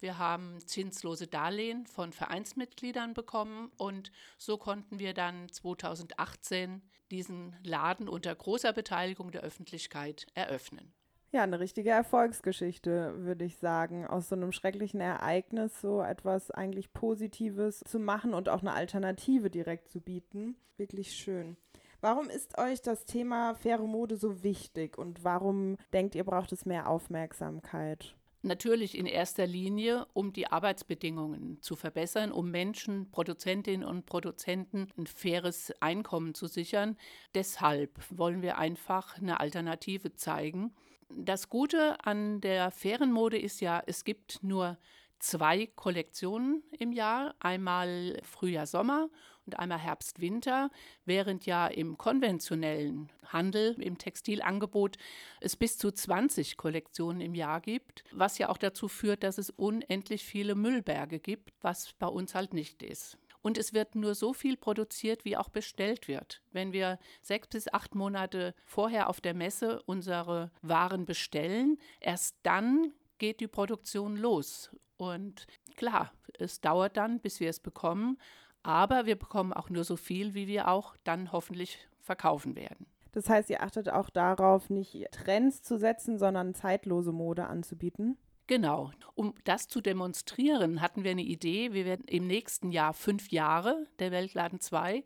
Wir 0.00 0.18
haben 0.18 0.58
zinslose 0.66 1.28
Darlehen 1.28 1.86
von 1.86 2.12
Vereinsmitgliedern 2.12 3.14
bekommen 3.14 3.72
und 3.78 4.12
so 4.36 4.58
konnten 4.58 4.98
wir 4.98 5.14
dann 5.14 5.48
2018 5.48 6.82
diesen 7.10 7.56
Laden 7.62 8.06
unter 8.06 8.34
großer 8.34 8.74
Beteiligung 8.74 9.30
der 9.30 9.40
Öffentlichkeit 9.40 10.26
eröffnen. 10.34 10.92
Ja, 11.34 11.44
eine 11.44 11.60
richtige 11.60 11.88
Erfolgsgeschichte, 11.88 13.24
würde 13.24 13.46
ich 13.46 13.56
sagen. 13.56 14.06
Aus 14.06 14.28
so 14.28 14.34
einem 14.34 14.52
schrecklichen 14.52 15.00
Ereignis 15.00 15.80
so 15.80 16.02
etwas 16.02 16.50
eigentlich 16.50 16.92
Positives 16.92 17.80
zu 17.80 17.98
machen 17.98 18.34
und 18.34 18.50
auch 18.50 18.60
eine 18.60 18.74
Alternative 18.74 19.48
direkt 19.48 19.88
zu 19.88 20.02
bieten. 20.02 20.56
Wirklich 20.76 21.12
schön. 21.12 21.56
Warum 22.02 22.28
ist 22.28 22.58
euch 22.58 22.82
das 22.82 23.06
Thema 23.06 23.54
faire 23.54 23.86
Mode 23.86 24.16
so 24.16 24.42
wichtig 24.42 24.98
und 24.98 25.24
warum 25.24 25.78
denkt 25.94 26.14
ihr, 26.16 26.24
braucht 26.24 26.52
es 26.52 26.66
mehr 26.66 26.86
Aufmerksamkeit? 26.86 28.14
Natürlich 28.42 28.98
in 28.98 29.06
erster 29.06 29.46
Linie, 29.46 30.06
um 30.12 30.34
die 30.34 30.48
Arbeitsbedingungen 30.48 31.62
zu 31.62 31.76
verbessern, 31.76 32.32
um 32.32 32.50
Menschen, 32.50 33.10
Produzentinnen 33.10 33.88
und 33.88 34.04
Produzenten 34.04 34.88
ein 34.98 35.06
faires 35.06 35.72
Einkommen 35.80 36.34
zu 36.34 36.46
sichern. 36.46 36.98
Deshalb 37.34 38.00
wollen 38.10 38.42
wir 38.42 38.58
einfach 38.58 39.16
eine 39.16 39.40
Alternative 39.40 40.12
zeigen. 40.12 40.74
Das 41.16 41.48
Gute 41.48 42.04
an 42.04 42.40
der 42.40 42.70
fairen 42.70 43.12
Mode 43.12 43.38
ist 43.38 43.60
ja, 43.60 43.82
es 43.86 44.04
gibt 44.04 44.42
nur 44.42 44.78
zwei 45.18 45.66
Kollektionen 45.66 46.62
im 46.78 46.92
Jahr, 46.92 47.34
einmal 47.38 48.18
Frühjahr, 48.24 48.66
Sommer 48.66 49.08
und 49.46 49.58
einmal 49.58 49.78
Herbst, 49.78 50.20
Winter, 50.20 50.70
während 51.04 51.46
ja 51.46 51.66
im 51.66 51.98
konventionellen 51.98 53.10
Handel, 53.26 53.80
im 53.80 53.98
Textilangebot 53.98 54.96
es 55.40 55.56
bis 55.56 55.78
zu 55.78 55.92
20 55.92 56.56
Kollektionen 56.56 57.20
im 57.20 57.34
Jahr 57.34 57.60
gibt, 57.60 58.04
was 58.12 58.38
ja 58.38 58.48
auch 58.48 58.58
dazu 58.58 58.88
führt, 58.88 59.22
dass 59.22 59.38
es 59.38 59.50
unendlich 59.50 60.24
viele 60.24 60.54
Müllberge 60.54 61.18
gibt, 61.20 61.52
was 61.60 61.92
bei 61.94 62.06
uns 62.08 62.34
halt 62.34 62.52
nicht 62.52 62.82
ist. 62.82 63.16
Und 63.42 63.58
es 63.58 63.74
wird 63.74 63.96
nur 63.96 64.14
so 64.14 64.32
viel 64.32 64.56
produziert, 64.56 65.24
wie 65.24 65.36
auch 65.36 65.48
bestellt 65.48 66.08
wird. 66.08 66.40
Wenn 66.52 66.72
wir 66.72 66.98
sechs 67.20 67.48
bis 67.48 67.72
acht 67.72 67.94
Monate 67.94 68.54
vorher 68.64 69.08
auf 69.08 69.20
der 69.20 69.34
Messe 69.34 69.82
unsere 69.84 70.50
Waren 70.62 71.04
bestellen, 71.04 71.78
erst 72.00 72.36
dann 72.44 72.92
geht 73.18 73.40
die 73.40 73.48
Produktion 73.48 74.16
los. 74.16 74.70
Und 74.96 75.46
klar, 75.76 76.12
es 76.38 76.60
dauert 76.60 76.96
dann, 76.96 77.20
bis 77.20 77.40
wir 77.40 77.50
es 77.50 77.58
bekommen, 77.58 78.18
aber 78.62 79.06
wir 79.06 79.16
bekommen 79.16 79.52
auch 79.52 79.70
nur 79.70 79.82
so 79.82 79.96
viel, 79.96 80.34
wie 80.34 80.46
wir 80.46 80.68
auch 80.68 80.96
dann 81.02 81.32
hoffentlich 81.32 81.78
verkaufen 82.00 82.54
werden. 82.54 82.86
Das 83.10 83.28
heißt, 83.28 83.50
ihr 83.50 83.62
achtet 83.62 83.90
auch 83.90 84.08
darauf, 84.08 84.70
nicht 84.70 85.06
Trends 85.10 85.62
zu 85.62 85.78
setzen, 85.78 86.18
sondern 86.18 86.54
zeitlose 86.54 87.12
Mode 87.12 87.46
anzubieten? 87.46 88.16
Genau. 88.46 88.90
Um 89.14 89.34
das 89.44 89.68
zu 89.68 89.80
demonstrieren, 89.80 90.80
hatten 90.80 91.04
wir 91.04 91.12
eine 91.12 91.22
Idee. 91.22 91.72
Wir 91.72 91.84
werden 91.84 92.06
im 92.06 92.26
nächsten 92.26 92.70
Jahr 92.70 92.92
fünf 92.92 93.30
Jahre 93.30 93.86
der 93.98 94.10
Weltladen 94.10 94.60
2. 94.60 95.04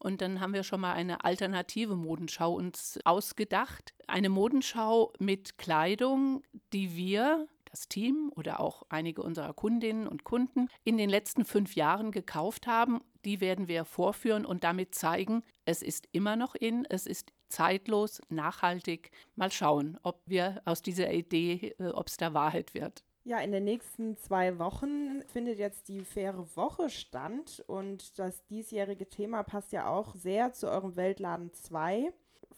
Und 0.00 0.20
dann 0.20 0.40
haben 0.40 0.52
wir 0.52 0.64
schon 0.64 0.80
mal 0.80 0.92
eine 0.92 1.24
alternative 1.24 1.96
Modenschau 1.96 2.54
uns 2.54 2.98
ausgedacht. 3.04 3.94
Eine 4.06 4.28
Modenschau 4.28 5.12
mit 5.18 5.56
Kleidung, 5.56 6.42
die 6.72 6.94
wir 6.94 7.48
das 7.74 7.88
Team 7.88 8.30
oder 8.36 8.60
auch 8.60 8.84
einige 8.88 9.22
unserer 9.22 9.52
Kundinnen 9.52 10.06
und 10.06 10.22
Kunden 10.22 10.68
in 10.84 10.96
den 10.96 11.10
letzten 11.10 11.44
fünf 11.44 11.74
Jahren 11.74 12.12
gekauft 12.12 12.66
haben. 12.66 13.00
Die 13.24 13.40
werden 13.40 13.66
wir 13.66 13.84
vorführen 13.84 14.44
und 14.44 14.62
damit 14.62 14.94
zeigen, 14.94 15.42
es 15.64 15.82
ist 15.82 16.06
immer 16.12 16.36
noch 16.36 16.54
in, 16.54 16.84
es 16.88 17.06
ist 17.06 17.32
zeitlos, 17.48 18.20
nachhaltig. 18.28 19.10
Mal 19.36 19.50
schauen, 19.50 19.98
ob 20.02 20.20
wir 20.26 20.62
aus 20.64 20.82
dieser 20.82 21.12
Idee, 21.12 21.74
äh, 21.78 21.88
ob 21.88 22.08
es 22.08 22.16
da 22.16 22.34
Wahrheit 22.34 22.74
wird. 22.74 23.04
Ja, 23.26 23.38
in 23.38 23.52
den 23.52 23.64
nächsten 23.64 24.18
zwei 24.18 24.58
Wochen 24.58 25.22
findet 25.32 25.58
jetzt 25.58 25.88
die 25.88 26.04
faire 26.04 26.46
Woche 26.56 26.90
stand 26.90 27.64
und 27.66 28.18
das 28.18 28.44
diesjährige 28.46 29.08
Thema 29.08 29.42
passt 29.42 29.72
ja 29.72 29.88
auch 29.88 30.14
sehr 30.14 30.52
zu 30.52 30.70
eurem 30.70 30.94
Weltladen 30.96 31.50
2. 31.54 32.12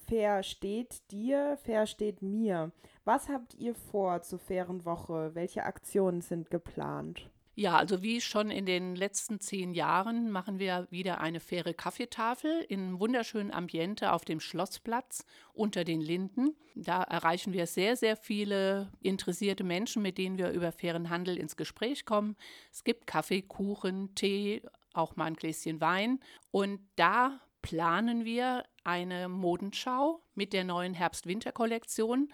Fair 0.09 0.43
steht 0.43 1.09
dir, 1.13 1.57
fair 1.63 1.87
steht 1.87 2.21
mir. 2.21 2.73
Was 3.05 3.29
habt 3.29 3.55
ihr 3.55 3.77
vor 3.77 4.23
zur 4.23 4.41
fairen 4.41 4.85
Woche? 4.85 5.31
Welche 5.35 5.63
Aktionen 5.63 6.21
sind 6.21 6.51
geplant? 6.51 7.31
Ja, 7.59 7.79
also 7.79 8.03
wie 8.03 8.21
schon 8.21 8.51
in 8.51 8.67
den 8.67 8.95
letzten 8.97 9.41
zehn 9.41 9.73
Jahren 9.73 10.31
machen 10.31 10.59
wir 10.59 10.87
wieder 10.91 11.23
eine 11.23 11.41
faire 11.41 11.73
Kaffeetafel 11.73 12.61
in 12.69 13.01
wunderschönen 13.01 13.51
Ambiente 13.51 14.13
auf 14.13 14.27
dem 14.27 14.41
Schlossplatz 14.41 15.25
unter 15.55 15.83
den 15.83 16.03
Linden. 16.03 16.55
Da 16.75 17.03
erreichen 17.03 17.55
wir 17.55 17.67
sehr, 17.67 17.97
sehr 17.97 18.19
viele 18.19 18.93
interessierte 19.01 19.65
Menschen, 19.65 20.03
mit 20.03 20.19
denen 20.19 20.37
wir 20.37 20.51
über 20.51 20.71
fairen 20.71 21.09
Handel 21.09 21.39
ins 21.39 21.57
Gespräch 21.57 22.05
kommen. 22.05 22.37
Es 22.71 22.85
gibt 22.85 23.07
Kaffee, 23.07 23.41
Kuchen, 23.41 24.15
Tee, 24.15 24.61
auch 24.93 25.17
mal 25.17 25.25
ein 25.25 25.35
Gläschen 25.35 25.81
Wein. 25.81 26.21
Und 26.51 26.81
da 26.97 27.41
planen 27.63 28.27
wir 28.27 28.65
eine 28.85 29.31
Modenschau 29.31 30.23
mit 30.35 30.53
der 30.53 30.65
neuen 30.65 30.93
Herbst-Winter-Kollektion, 30.93 32.29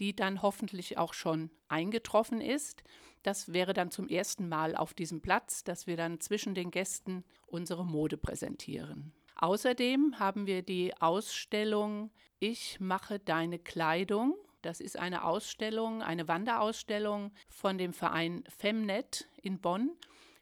die 0.00 0.14
dann 0.14 0.42
hoffentlich 0.42 0.98
auch 0.98 1.14
schon 1.14 1.50
eingetroffen 1.68 2.40
ist. 2.40 2.82
Das 3.22 3.52
wäre 3.52 3.72
dann 3.72 3.90
zum 3.90 4.08
ersten 4.08 4.48
Mal 4.48 4.76
auf 4.76 4.94
diesem 4.94 5.20
Platz, 5.20 5.64
dass 5.64 5.86
wir 5.86 5.96
dann 5.96 6.20
zwischen 6.20 6.54
den 6.54 6.70
Gästen 6.70 7.24
unsere 7.46 7.84
Mode 7.84 8.16
präsentieren. 8.16 9.12
Außerdem 9.36 10.18
haben 10.18 10.46
wir 10.46 10.62
die 10.62 10.96
Ausstellung 11.00 12.10
Ich 12.40 12.80
mache 12.80 13.18
deine 13.18 13.58
Kleidung. 13.58 14.34
Das 14.62 14.80
ist 14.80 14.98
eine 14.98 15.24
Ausstellung, 15.24 16.02
eine 16.02 16.26
Wanderausstellung 16.26 17.32
von 17.48 17.78
dem 17.78 17.92
Verein 17.92 18.42
Femnet 18.48 19.28
in 19.42 19.60
Bonn. 19.60 19.90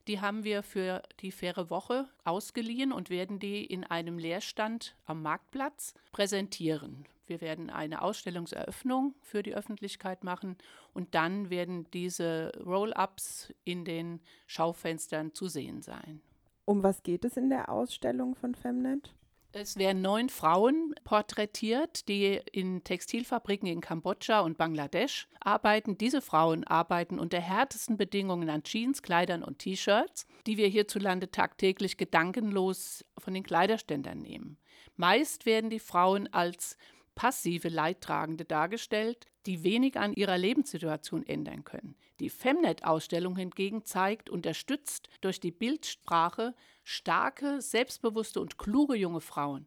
Die 0.09 0.21
haben 0.21 0.45
wir 0.45 0.62
für 0.62 1.03
die 1.21 1.33
faire 1.33 1.69
Woche 1.69 2.09
ausgeliehen 2.25 2.92
und 2.92 3.11
werden 3.11 3.38
die 3.38 3.64
in 3.64 3.85
einem 3.85 4.19
Leerstand 4.19 4.97
am 5.05 5.23
Marktplatz 5.23 5.95
präsentieren. 6.12 7.07
Wir 7.27 7.41
werden 7.41 7.71
eine 7.71 8.03
Ausstellungseröffnung 8.03 9.15
für 9.21 9.43
die 9.43 9.55
Öffentlichkeit 9.55 10.25
machen 10.25 10.57
und 10.95 11.15
dann 11.15 11.51
werden 11.51 11.91
diese 11.93 12.53
Roll-ups 12.65 13.53
in 13.65 13.85
den 13.85 14.21
Schaufenstern 14.47 15.35
zu 15.35 15.49
sehen 15.49 15.83
sein. 15.83 16.21
Um 16.65 16.83
was 16.83 17.03
geht 17.03 17.25
es 17.25 17.37
in 17.37 17.49
der 17.49 17.69
Ausstellung 17.69 18.35
von 18.35 18.55
Femnet? 18.55 19.15
Es 19.59 19.79
werden 19.79 20.03
neun 20.03 20.29
Frauen 20.29 20.95
porträtiert, 21.05 22.09
die 22.09 22.41
in 22.53 22.85
Textilfabriken 22.85 23.67
in 23.67 23.81
Kambodscha 23.81 24.41
und 24.41 24.59
Bangladesch 24.59 25.29
arbeiten. 25.41 25.97
Diese 25.97 26.21
Frauen 26.21 26.65
arbeiten 26.65 27.19
unter 27.19 27.41
härtesten 27.41 27.97
Bedingungen 27.97 28.51
an 28.51 28.65
Jeans, 28.65 29.01
Kleidern 29.01 29.43
und 29.43 29.61
T-Shirts, 29.61 30.27
die 30.47 30.59
wir 30.59 30.69
hierzulande 30.69 31.31
tagtäglich 31.31 31.97
gedankenlos 31.97 33.03
von 33.17 33.33
den 33.33 33.45
Kleiderständern 33.45 34.19
nehmen. 34.19 34.59
Meist 34.97 35.47
werden 35.47 35.71
die 35.71 35.81
Frauen 35.81 36.31
als 36.35 36.77
passive 37.16 37.68
Leidtragende 37.68 38.44
dargestellt, 38.44 39.26
die 39.46 39.64
wenig 39.64 39.98
an 39.98 40.12
ihrer 40.12 40.38
Lebenssituation 40.38 41.26
ändern 41.26 41.64
können. 41.64 41.96
Die 42.20 42.31
Femnet-Ausstellung 42.31 43.37
hingegen 43.37 43.85
zeigt, 43.85 44.31
unterstützt 44.31 45.09
durch 45.20 45.40
die 45.40 45.50
Bildsprache, 45.50 46.55
starke, 46.85 47.61
selbstbewusste 47.61 48.40
und 48.40 48.59
kluge 48.59 48.94
junge 48.94 49.20
Frauen. 49.20 49.66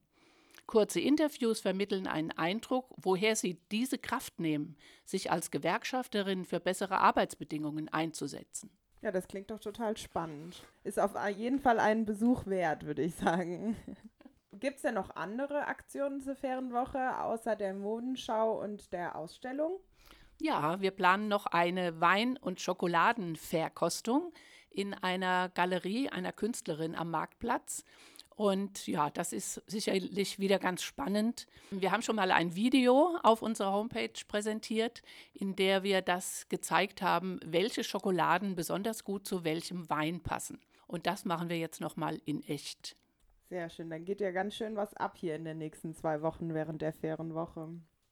Kurze 0.65 0.99
Interviews 0.99 1.59
vermitteln 1.59 2.05
einen 2.05 2.31
Eindruck, 2.31 2.93
woher 2.95 3.35
sie 3.35 3.59
diese 3.71 3.97
Kraft 3.97 4.39
nehmen, 4.39 4.77
sich 5.03 5.31
als 5.31 5.49
Gewerkschafterin 5.49 6.45
für 6.45 6.59
bessere 6.59 6.99
Arbeitsbedingungen 6.99 7.89
einzusetzen. 7.89 8.69
Ja, 9.01 9.11
das 9.11 9.27
klingt 9.27 9.49
doch 9.49 9.59
total 9.59 9.97
spannend. 9.97 10.61
Ist 10.83 10.99
auf 10.99 11.13
jeden 11.35 11.59
Fall 11.59 11.79
einen 11.79 12.05
Besuch 12.05 12.45
wert, 12.45 12.85
würde 12.85 13.01
ich 13.01 13.15
sagen. 13.15 13.75
Gibt 14.59 14.77
es 14.77 14.81
denn 14.81 14.95
noch 14.95 15.15
andere 15.15 15.67
Aktionen 15.67 16.21
zur 16.21 16.35
fairen 16.35 16.75
außer 16.75 17.55
der 17.55 17.73
Modenschau 17.73 18.61
und 18.61 18.91
der 18.91 19.15
Ausstellung? 19.15 19.79
Ja, 20.41 20.81
wir 20.81 20.91
planen 20.91 21.27
noch 21.27 21.45
eine 21.45 21.99
Wein- 21.99 22.37
und 22.37 22.61
Schokoladenverkostung 22.61 24.33
in 24.69 24.93
einer 24.93 25.49
Galerie 25.49 26.09
einer 26.09 26.31
Künstlerin 26.31 26.95
am 26.95 27.11
Marktplatz. 27.11 27.83
Und 28.35 28.87
ja, 28.87 29.09
das 29.09 29.33
ist 29.33 29.61
sicherlich 29.67 30.39
wieder 30.39 30.59
ganz 30.59 30.81
spannend. 30.81 31.45
Wir 31.71 31.91
haben 31.91 32.01
schon 32.01 32.15
mal 32.15 32.31
ein 32.31 32.55
Video 32.55 33.17
auf 33.21 33.41
unserer 33.41 33.73
Homepage 33.73 34.13
präsentiert, 34.29 35.01
in 35.33 35.57
der 35.57 35.83
wir 35.83 36.01
das 36.01 36.47
gezeigt 36.47 37.01
haben, 37.01 37.41
welche 37.43 37.83
Schokoladen 37.83 38.55
besonders 38.55 39.03
gut 39.03 39.27
zu 39.27 39.43
welchem 39.43 39.89
Wein 39.89 40.21
passen. 40.21 40.61
Und 40.87 41.05
das 41.05 41.25
machen 41.25 41.49
wir 41.49 41.57
jetzt 41.57 41.81
nochmal 41.81 42.21
in 42.23 42.41
echt. 42.43 42.95
Sehr 43.49 43.67
schön. 43.69 43.89
Dann 43.89 44.05
geht 44.05 44.21
ja 44.21 44.29
ganz 44.29 44.53
schön 44.53 44.75
was 44.75 44.93
ab 44.93 45.17
hier 45.17 45.35
in 45.35 45.43
den 45.43 45.57
nächsten 45.57 45.95
zwei 45.95 46.21
Wochen 46.21 46.53
während 46.53 46.83
der 46.83 46.93
Ferienwoche. 46.93 47.69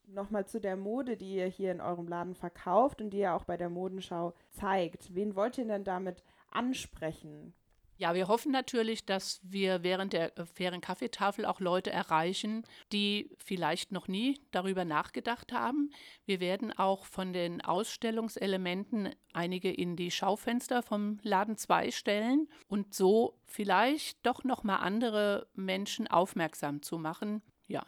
Nochmal 0.08 0.48
zu 0.48 0.60
der 0.60 0.76
Mode, 0.76 1.16
die 1.16 1.36
ihr 1.36 1.46
hier 1.46 1.72
in 1.72 1.82
eurem 1.82 2.08
Laden 2.08 2.34
verkauft 2.34 3.02
und 3.02 3.12
die 3.12 3.20
ihr 3.20 3.36
auch 3.36 3.44
bei 3.44 3.56
der 3.56 3.70
Modenschau 3.70 4.34
zeigt. 4.50 5.14
Wen 5.14 5.36
wollt 5.36 5.58
ihr 5.60 5.66
denn 5.66 5.84
damit 5.84 6.24
ansprechen? 6.50 7.54
Ja, 8.00 8.14
wir 8.14 8.28
hoffen 8.28 8.52
natürlich, 8.52 9.06
dass 9.06 9.40
wir 9.44 9.82
während 9.82 10.14
der 10.14 10.38
äh, 10.38 10.46
fairen 10.46 10.82
Kaffeetafel 10.82 11.46
auch 11.46 11.60
Leute 11.60 11.92
erreichen, 11.92 12.64
die 12.92 13.36
vielleicht 13.40 13.92
noch 13.92 14.08
nie 14.08 14.40
darüber 14.52 14.86
nachgedacht 14.86 15.52
haben. 15.52 15.90
Wir 16.26 16.40
werden 16.40 16.78
auch 16.78 17.06
von 17.06 17.34
den 17.34 17.60
Ausstellungselementen 17.62 19.16
einige 19.34 19.72
in 19.72 19.96
die 19.96 20.12
Schaufenster 20.12 20.84
vom 20.84 21.20
Laden 21.24 21.58
2 21.58 21.90
stellen 21.90 22.48
und 22.68 22.94
so 22.94 23.40
vielleicht 23.46 24.24
doch 24.26 24.44
noch 24.44 24.64
mal 24.64 24.78
andere 24.78 25.48
Menschen 25.56 26.08
aufmerksam 26.08 26.84
zu 26.84 27.00
machen. 27.00 27.42
Ja. 27.66 27.84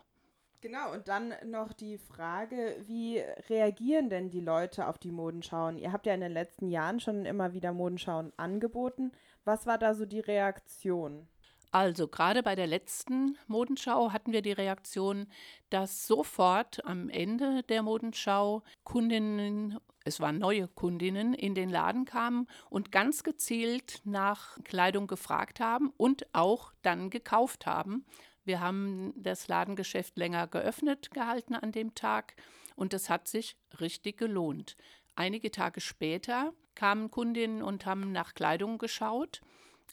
Genau, 0.62 0.91
und 0.91 1.08
dann 1.08 1.34
noch 1.45 1.72
die 1.72 1.98
Frage, 1.98 2.76
wie 2.86 3.19
reagieren 3.48 4.10
denn 4.10 4.30
die 4.30 4.41
Leute 4.41 4.88
auf 4.88 4.98
die 4.98 5.12
Modenschauen? 5.12 5.78
Ihr 5.78 5.93
habt 5.93 6.06
ja 6.06 6.13
in 6.13 6.19
den 6.19 6.34
letzten 6.34 6.69
Jahren 6.69 7.00
schon 7.00 7.26
immer 7.26 7.54
wieder 7.54 7.72
Modenschauen 7.72 8.34
angeboten. 8.36 9.13
Was 9.45 9.65
war 9.65 9.78
da 9.78 9.93
so 9.93 10.06
die 10.06 10.19
Reaktion? 10.19 11.28
Also 11.71 12.08
gerade 12.08 12.41
bei 12.41 12.56
der 12.56 12.65
letzten 12.65 13.38
Modenschau 13.47 14.12
hatten 14.12 14.32
wir 14.32 14.41
die 14.41 14.52
Reaktion, 14.52 15.28
dass 15.69 16.08
sofort 16.08 16.84
am 16.86 17.10
Ende 17.10 17.62
der 17.63 17.84
Modenschau 17.84 18.63
Kundinnen, 18.84 19.78
es 20.04 20.19
waren 20.19 20.39
neue 20.39 20.67
Kundinnen, 20.67 21.36
in 21.36 21.54
den 21.54 21.69
Laden 21.69 22.06
kamen 22.06 22.47
und 22.71 22.91
ganz 22.91 23.21
gezielt 23.23 24.02
nach 24.04 24.58
Kleidung 24.63 25.06
gefragt 25.06 25.60
haben 25.60 25.93
und 25.95 26.25
auch 26.34 26.73
dann 26.82 27.12
gekauft 27.12 27.67
haben. 27.67 28.04
Wir 28.45 28.62
haben 28.62 29.13
das 29.15 29.47
Ladengeschäft 29.47 30.17
länger 30.17 30.47
geöffnet 30.47 31.12
gehalten 31.12 31.54
an 31.54 31.71
dem 31.71 31.93
Tag 31.93 32.36
und 32.75 32.95
es 32.95 33.10
hat 33.10 33.28
sich 33.28 33.58
richtig 33.80 34.17
gelohnt. 34.17 34.75
Einige 35.19 35.51
Tage 35.51 35.82
später 35.82 36.53
kamen 36.75 37.12
Kundinnen 37.12 37.62
und 37.62 37.86
haben 37.86 38.13
nach 38.13 38.36
Kleidung 38.36 38.77
geschaut. 38.77 39.41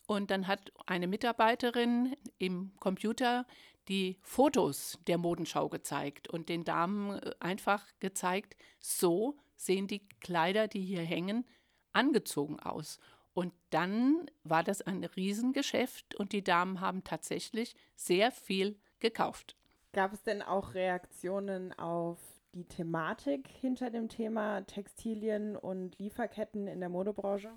Und 0.06 0.30
dann 0.30 0.46
hat 0.46 0.70
eine 0.86 1.08
Mitarbeiterin 1.08 2.14
im 2.38 2.70
Computer 2.78 3.44
die 3.88 4.18
Fotos 4.22 5.00
der 5.08 5.18
Modenschau 5.18 5.68
gezeigt 5.68 6.28
und 6.28 6.48
den 6.48 6.62
Damen 6.62 7.18
äh, 7.18 7.32
einfach 7.40 7.84
gezeigt, 7.98 8.54
so 8.78 9.36
sehen 9.56 9.88
die 9.88 10.06
Kleider, 10.20 10.68
die 10.68 10.82
hier 10.82 11.02
hängen, 11.02 11.44
angezogen 11.92 12.60
aus. 12.60 13.00
Und 13.34 13.52
dann 13.70 14.30
war 14.44 14.62
das 14.62 14.80
ein 14.80 15.02
Riesengeschäft 15.02 16.14
und 16.14 16.30
die 16.30 16.44
Damen 16.44 16.80
haben 16.80 17.02
tatsächlich 17.02 17.74
sehr 17.96 18.30
viel 18.30 18.78
gekauft. 19.00 19.56
Gab 19.92 20.12
es 20.12 20.22
denn 20.22 20.40
auch 20.40 20.74
Reaktionen 20.74 21.76
auf 21.76 22.20
die 22.56 22.64
Thematik 22.64 23.46
hinter 23.48 23.90
dem 23.90 24.08
Thema 24.08 24.62
Textilien 24.62 25.56
und 25.56 25.98
Lieferketten 25.98 26.66
in 26.66 26.80
der 26.80 26.88
Modebranche? 26.88 27.52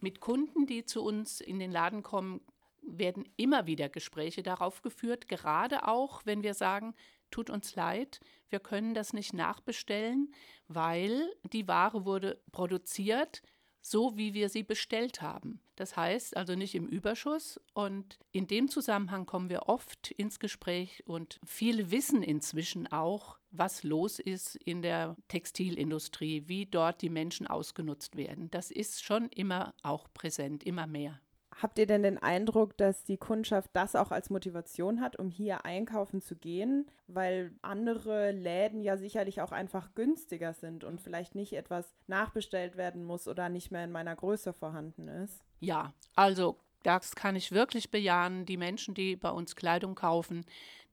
Mit 0.00 0.20
Kunden, 0.20 0.66
die 0.66 0.84
zu 0.84 1.02
uns 1.02 1.40
in 1.40 1.60
den 1.60 1.70
Laden 1.70 2.02
kommen, 2.02 2.40
werden 2.82 3.24
immer 3.36 3.66
wieder 3.66 3.88
Gespräche 3.88 4.42
darauf 4.42 4.82
geführt, 4.82 5.28
gerade 5.28 5.86
auch, 5.86 6.22
wenn 6.24 6.42
wir 6.42 6.54
sagen, 6.54 6.94
tut 7.30 7.50
uns 7.50 7.74
leid, 7.74 8.20
wir 8.48 8.60
können 8.60 8.94
das 8.94 9.12
nicht 9.12 9.32
nachbestellen, 9.32 10.32
weil 10.68 11.32
die 11.52 11.66
Ware 11.66 12.04
wurde 12.04 12.40
produziert, 12.52 13.42
so 13.88 14.16
wie 14.16 14.34
wir 14.34 14.48
sie 14.48 14.64
bestellt 14.64 15.22
haben. 15.22 15.60
Das 15.76 15.96
heißt 15.96 16.36
also 16.36 16.56
nicht 16.56 16.74
im 16.74 16.88
Überschuss. 16.88 17.60
Und 17.72 18.18
in 18.32 18.48
dem 18.48 18.68
Zusammenhang 18.68 19.26
kommen 19.26 19.48
wir 19.48 19.68
oft 19.68 20.10
ins 20.10 20.40
Gespräch 20.40 21.04
und 21.06 21.38
viele 21.44 21.92
wissen 21.92 22.22
inzwischen 22.24 22.88
auch, 22.88 23.38
was 23.52 23.84
los 23.84 24.18
ist 24.18 24.56
in 24.56 24.82
der 24.82 25.16
Textilindustrie, 25.28 26.44
wie 26.46 26.66
dort 26.66 27.00
die 27.00 27.10
Menschen 27.10 27.46
ausgenutzt 27.46 28.16
werden. 28.16 28.50
Das 28.50 28.72
ist 28.72 29.04
schon 29.04 29.28
immer 29.28 29.72
auch 29.82 30.08
präsent, 30.12 30.64
immer 30.64 30.88
mehr. 30.88 31.20
Habt 31.60 31.78
ihr 31.78 31.86
denn 31.86 32.02
den 32.02 32.18
Eindruck, 32.18 32.76
dass 32.76 33.04
die 33.04 33.16
Kundschaft 33.16 33.70
das 33.72 33.96
auch 33.96 34.10
als 34.10 34.28
Motivation 34.28 35.00
hat, 35.00 35.18
um 35.18 35.30
hier 35.30 35.64
einkaufen 35.64 36.20
zu 36.20 36.36
gehen? 36.36 36.86
Weil 37.06 37.52
andere 37.62 38.30
Läden 38.32 38.82
ja 38.82 38.98
sicherlich 38.98 39.40
auch 39.40 39.52
einfach 39.52 39.94
günstiger 39.94 40.52
sind 40.52 40.84
und 40.84 41.00
vielleicht 41.00 41.34
nicht 41.34 41.54
etwas 41.54 41.94
nachbestellt 42.06 42.76
werden 42.76 43.04
muss 43.04 43.26
oder 43.26 43.48
nicht 43.48 43.70
mehr 43.70 43.84
in 43.84 43.92
meiner 43.92 44.14
Größe 44.14 44.52
vorhanden 44.52 45.08
ist? 45.08 45.42
Ja, 45.58 45.94
also 46.14 46.58
das 46.82 47.16
kann 47.16 47.36
ich 47.36 47.52
wirklich 47.52 47.90
bejahen. 47.90 48.44
Die 48.44 48.58
Menschen, 48.58 48.94
die 48.94 49.16
bei 49.16 49.30
uns 49.30 49.56
Kleidung 49.56 49.94
kaufen, 49.94 50.44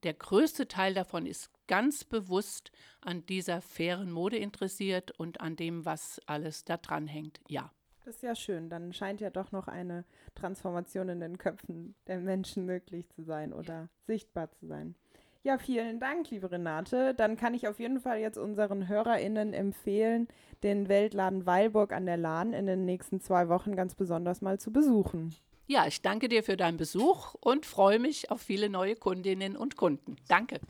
der 0.02 0.14
größte 0.14 0.66
Teil 0.66 0.94
davon 0.94 1.26
ist 1.26 1.50
ganz 1.66 2.04
bewusst 2.04 2.72
an 3.02 3.26
dieser 3.26 3.60
fairen 3.60 4.10
Mode 4.10 4.38
interessiert 4.38 5.10
und 5.12 5.40
an 5.42 5.56
dem, 5.56 5.84
was 5.84 6.20
alles 6.26 6.64
da 6.64 6.78
dran 6.78 7.06
hängt. 7.06 7.40
Ja. 7.48 7.70
Das 8.04 8.16
ist 8.16 8.22
ja 8.22 8.34
schön. 8.34 8.68
Dann 8.68 8.92
scheint 8.92 9.22
ja 9.22 9.30
doch 9.30 9.50
noch 9.50 9.66
eine 9.66 10.04
Transformation 10.34 11.08
in 11.08 11.20
den 11.20 11.38
Köpfen 11.38 11.94
der 12.06 12.18
Menschen 12.18 12.66
möglich 12.66 13.08
zu 13.08 13.22
sein 13.22 13.54
oder 13.54 13.74
ja. 13.74 13.88
sichtbar 14.06 14.50
zu 14.50 14.66
sein. 14.66 14.94
Ja, 15.42 15.58
vielen 15.58 16.00
Dank, 16.00 16.30
liebe 16.30 16.50
Renate. 16.50 17.14
Dann 17.14 17.36
kann 17.36 17.54
ich 17.54 17.66
auf 17.66 17.78
jeden 17.78 18.00
Fall 18.00 18.18
jetzt 18.18 18.38
unseren 18.38 18.88
HörerInnen 18.88 19.54
empfehlen, 19.54 20.28
den 20.62 20.88
Weltladen 20.88 21.46
Weilburg 21.46 21.92
an 21.92 22.06
der 22.06 22.16
Lahn 22.16 22.52
in 22.52 22.66
den 22.66 22.84
nächsten 22.84 23.20
zwei 23.20 23.48
Wochen 23.48 23.74
ganz 23.74 23.94
besonders 23.94 24.42
mal 24.42 24.58
zu 24.58 24.70
besuchen. 24.70 25.34
Ja, 25.66 25.86
ich 25.86 26.02
danke 26.02 26.28
dir 26.28 26.42
für 26.42 26.58
deinen 26.58 26.76
Besuch 26.76 27.34
und 27.40 27.64
freue 27.64 27.98
mich 27.98 28.30
auf 28.30 28.42
viele 28.42 28.68
neue 28.68 28.96
Kundinnen 28.96 29.56
und 29.56 29.76
Kunden. 29.76 30.16
Danke. 30.28 30.60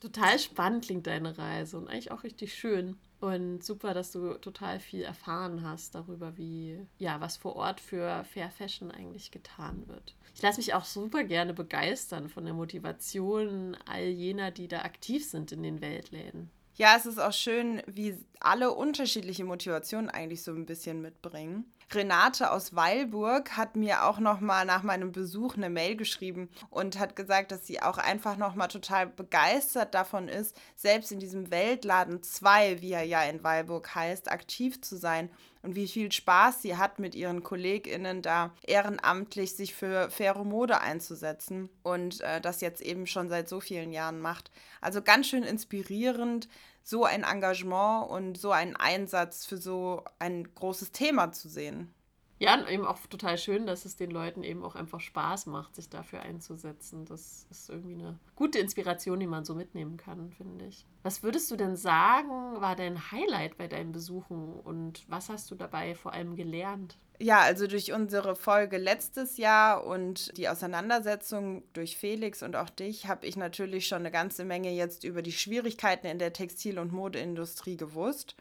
Total 0.00 0.38
spannend 0.38 0.84
klingt 0.84 1.08
deine 1.08 1.36
Reise 1.36 1.78
und 1.78 1.88
eigentlich 1.88 2.12
auch 2.12 2.22
richtig 2.22 2.54
schön. 2.54 2.96
Und 3.26 3.64
super, 3.64 3.92
dass 3.92 4.12
du 4.12 4.34
total 4.34 4.78
viel 4.78 5.02
erfahren 5.02 5.64
hast 5.64 5.96
darüber, 5.96 6.36
wie, 6.36 6.78
ja, 6.98 7.20
was 7.20 7.36
vor 7.36 7.56
Ort 7.56 7.80
für 7.80 8.22
Fair 8.22 8.52
Fashion 8.52 8.92
eigentlich 8.92 9.32
getan 9.32 9.88
wird. 9.88 10.14
Ich 10.36 10.42
lasse 10.42 10.60
mich 10.60 10.74
auch 10.74 10.84
super 10.84 11.24
gerne 11.24 11.52
begeistern 11.52 12.28
von 12.28 12.44
der 12.44 12.54
Motivation 12.54 13.76
all 13.84 14.04
jener, 14.04 14.52
die 14.52 14.68
da 14.68 14.82
aktiv 14.82 15.28
sind 15.28 15.50
in 15.50 15.64
den 15.64 15.80
Weltläden. 15.80 16.50
Ja, 16.78 16.94
es 16.94 17.06
ist 17.06 17.18
auch 17.18 17.32
schön, 17.32 17.82
wie 17.86 18.18
alle 18.38 18.70
unterschiedliche 18.72 19.44
Motivationen 19.44 20.10
eigentlich 20.10 20.42
so 20.42 20.52
ein 20.52 20.66
bisschen 20.66 21.00
mitbringen. 21.00 21.64
Renate 21.90 22.50
aus 22.50 22.74
Weilburg 22.74 23.56
hat 23.56 23.76
mir 23.76 24.04
auch 24.04 24.18
noch 24.18 24.40
mal 24.40 24.66
nach 24.66 24.82
meinem 24.82 25.12
Besuch 25.12 25.56
eine 25.56 25.70
Mail 25.70 25.96
geschrieben 25.96 26.50
und 26.68 26.98
hat 26.98 27.16
gesagt, 27.16 27.50
dass 27.50 27.66
sie 27.66 27.80
auch 27.80 27.96
einfach 27.96 28.36
noch 28.36 28.56
mal 28.56 28.66
total 28.66 29.06
begeistert 29.06 29.94
davon 29.94 30.28
ist, 30.28 30.54
selbst 30.74 31.12
in 31.12 31.20
diesem 31.20 31.50
Weltladen 31.50 32.22
2, 32.22 32.82
wie 32.82 32.92
er 32.92 33.04
ja 33.04 33.22
in 33.22 33.42
Weilburg 33.42 33.94
heißt, 33.94 34.30
aktiv 34.30 34.82
zu 34.82 34.96
sein 34.96 35.30
und 35.66 35.74
wie 35.74 35.88
viel 35.88 36.12
Spaß 36.12 36.62
sie 36.62 36.76
hat 36.76 37.00
mit 37.00 37.16
ihren 37.16 37.42
KollegInnen 37.42 38.22
da 38.22 38.52
ehrenamtlich 38.62 39.56
sich 39.56 39.74
für 39.74 40.08
faire 40.10 40.44
Mode 40.44 40.80
einzusetzen 40.80 41.68
und 41.82 42.20
äh, 42.20 42.40
das 42.40 42.60
jetzt 42.60 42.80
eben 42.80 43.08
schon 43.08 43.28
seit 43.28 43.48
so 43.48 43.58
vielen 43.58 43.92
Jahren 43.92 44.20
macht. 44.20 44.52
Also 44.80 45.02
ganz 45.02 45.26
schön 45.26 45.42
inspirierend, 45.42 46.48
so 46.84 47.04
ein 47.04 47.24
Engagement 47.24 48.08
und 48.08 48.38
so 48.38 48.52
einen 48.52 48.76
Einsatz 48.76 49.44
für 49.44 49.56
so 49.56 50.04
ein 50.20 50.54
großes 50.54 50.92
Thema 50.92 51.32
zu 51.32 51.48
sehen. 51.48 51.92
Ja, 52.38 52.54
und 52.54 52.68
eben 52.68 52.84
auch 52.84 52.98
total 53.06 53.38
schön, 53.38 53.66
dass 53.66 53.86
es 53.86 53.96
den 53.96 54.10
Leuten 54.10 54.42
eben 54.42 54.62
auch 54.62 54.74
einfach 54.74 55.00
Spaß 55.00 55.46
macht, 55.46 55.74
sich 55.74 55.88
dafür 55.88 56.20
einzusetzen. 56.20 57.06
Das 57.06 57.46
ist 57.50 57.70
irgendwie 57.70 57.94
eine 57.94 58.18
gute 58.34 58.58
Inspiration, 58.58 59.18
die 59.20 59.26
man 59.26 59.44
so 59.44 59.54
mitnehmen 59.54 59.96
kann, 59.96 60.30
finde 60.32 60.66
ich. 60.66 60.84
Was 61.02 61.22
würdest 61.22 61.50
du 61.50 61.56
denn 61.56 61.76
sagen, 61.76 62.60
war 62.60 62.76
dein 62.76 63.10
Highlight 63.10 63.56
bei 63.56 63.68
deinen 63.68 63.92
Besuchen 63.92 64.52
und 64.60 65.04
was 65.08 65.30
hast 65.30 65.50
du 65.50 65.54
dabei 65.54 65.94
vor 65.94 66.12
allem 66.12 66.36
gelernt? 66.36 66.98
Ja, 67.18 67.40
also 67.40 67.66
durch 67.66 67.92
unsere 67.92 68.36
Folge 68.36 68.76
letztes 68.76 69.38
Jahr 69.38 69.86
und 69.86 70.36
die 70.36 70.50
Auseinandersetzung 70.50 71.62
durch 71.72 71.96
Felix 71.96 72.42
und 72.42 72.56
auch 72.56 72.68
dich 72.68 73.06
habe 73.06 73.26
ich 73.26 73.36
natürlich 73.38 73.86
schon 73.88 74.00
eine 74.00 74.10
ganze 74.10 74.44
Menge 74.44 74.70
jetzt 74.70 75.04
über 75.04 75.22
die 75.22 75.32
Schwierigkeiten 75.32 76.06
in 76.06 76.18
der 76.18 76.34
Textil- 76.34 76.78
und 76.78 76.92
Modeindustrie 76.92 77.78
gewusst. 77.78 78.36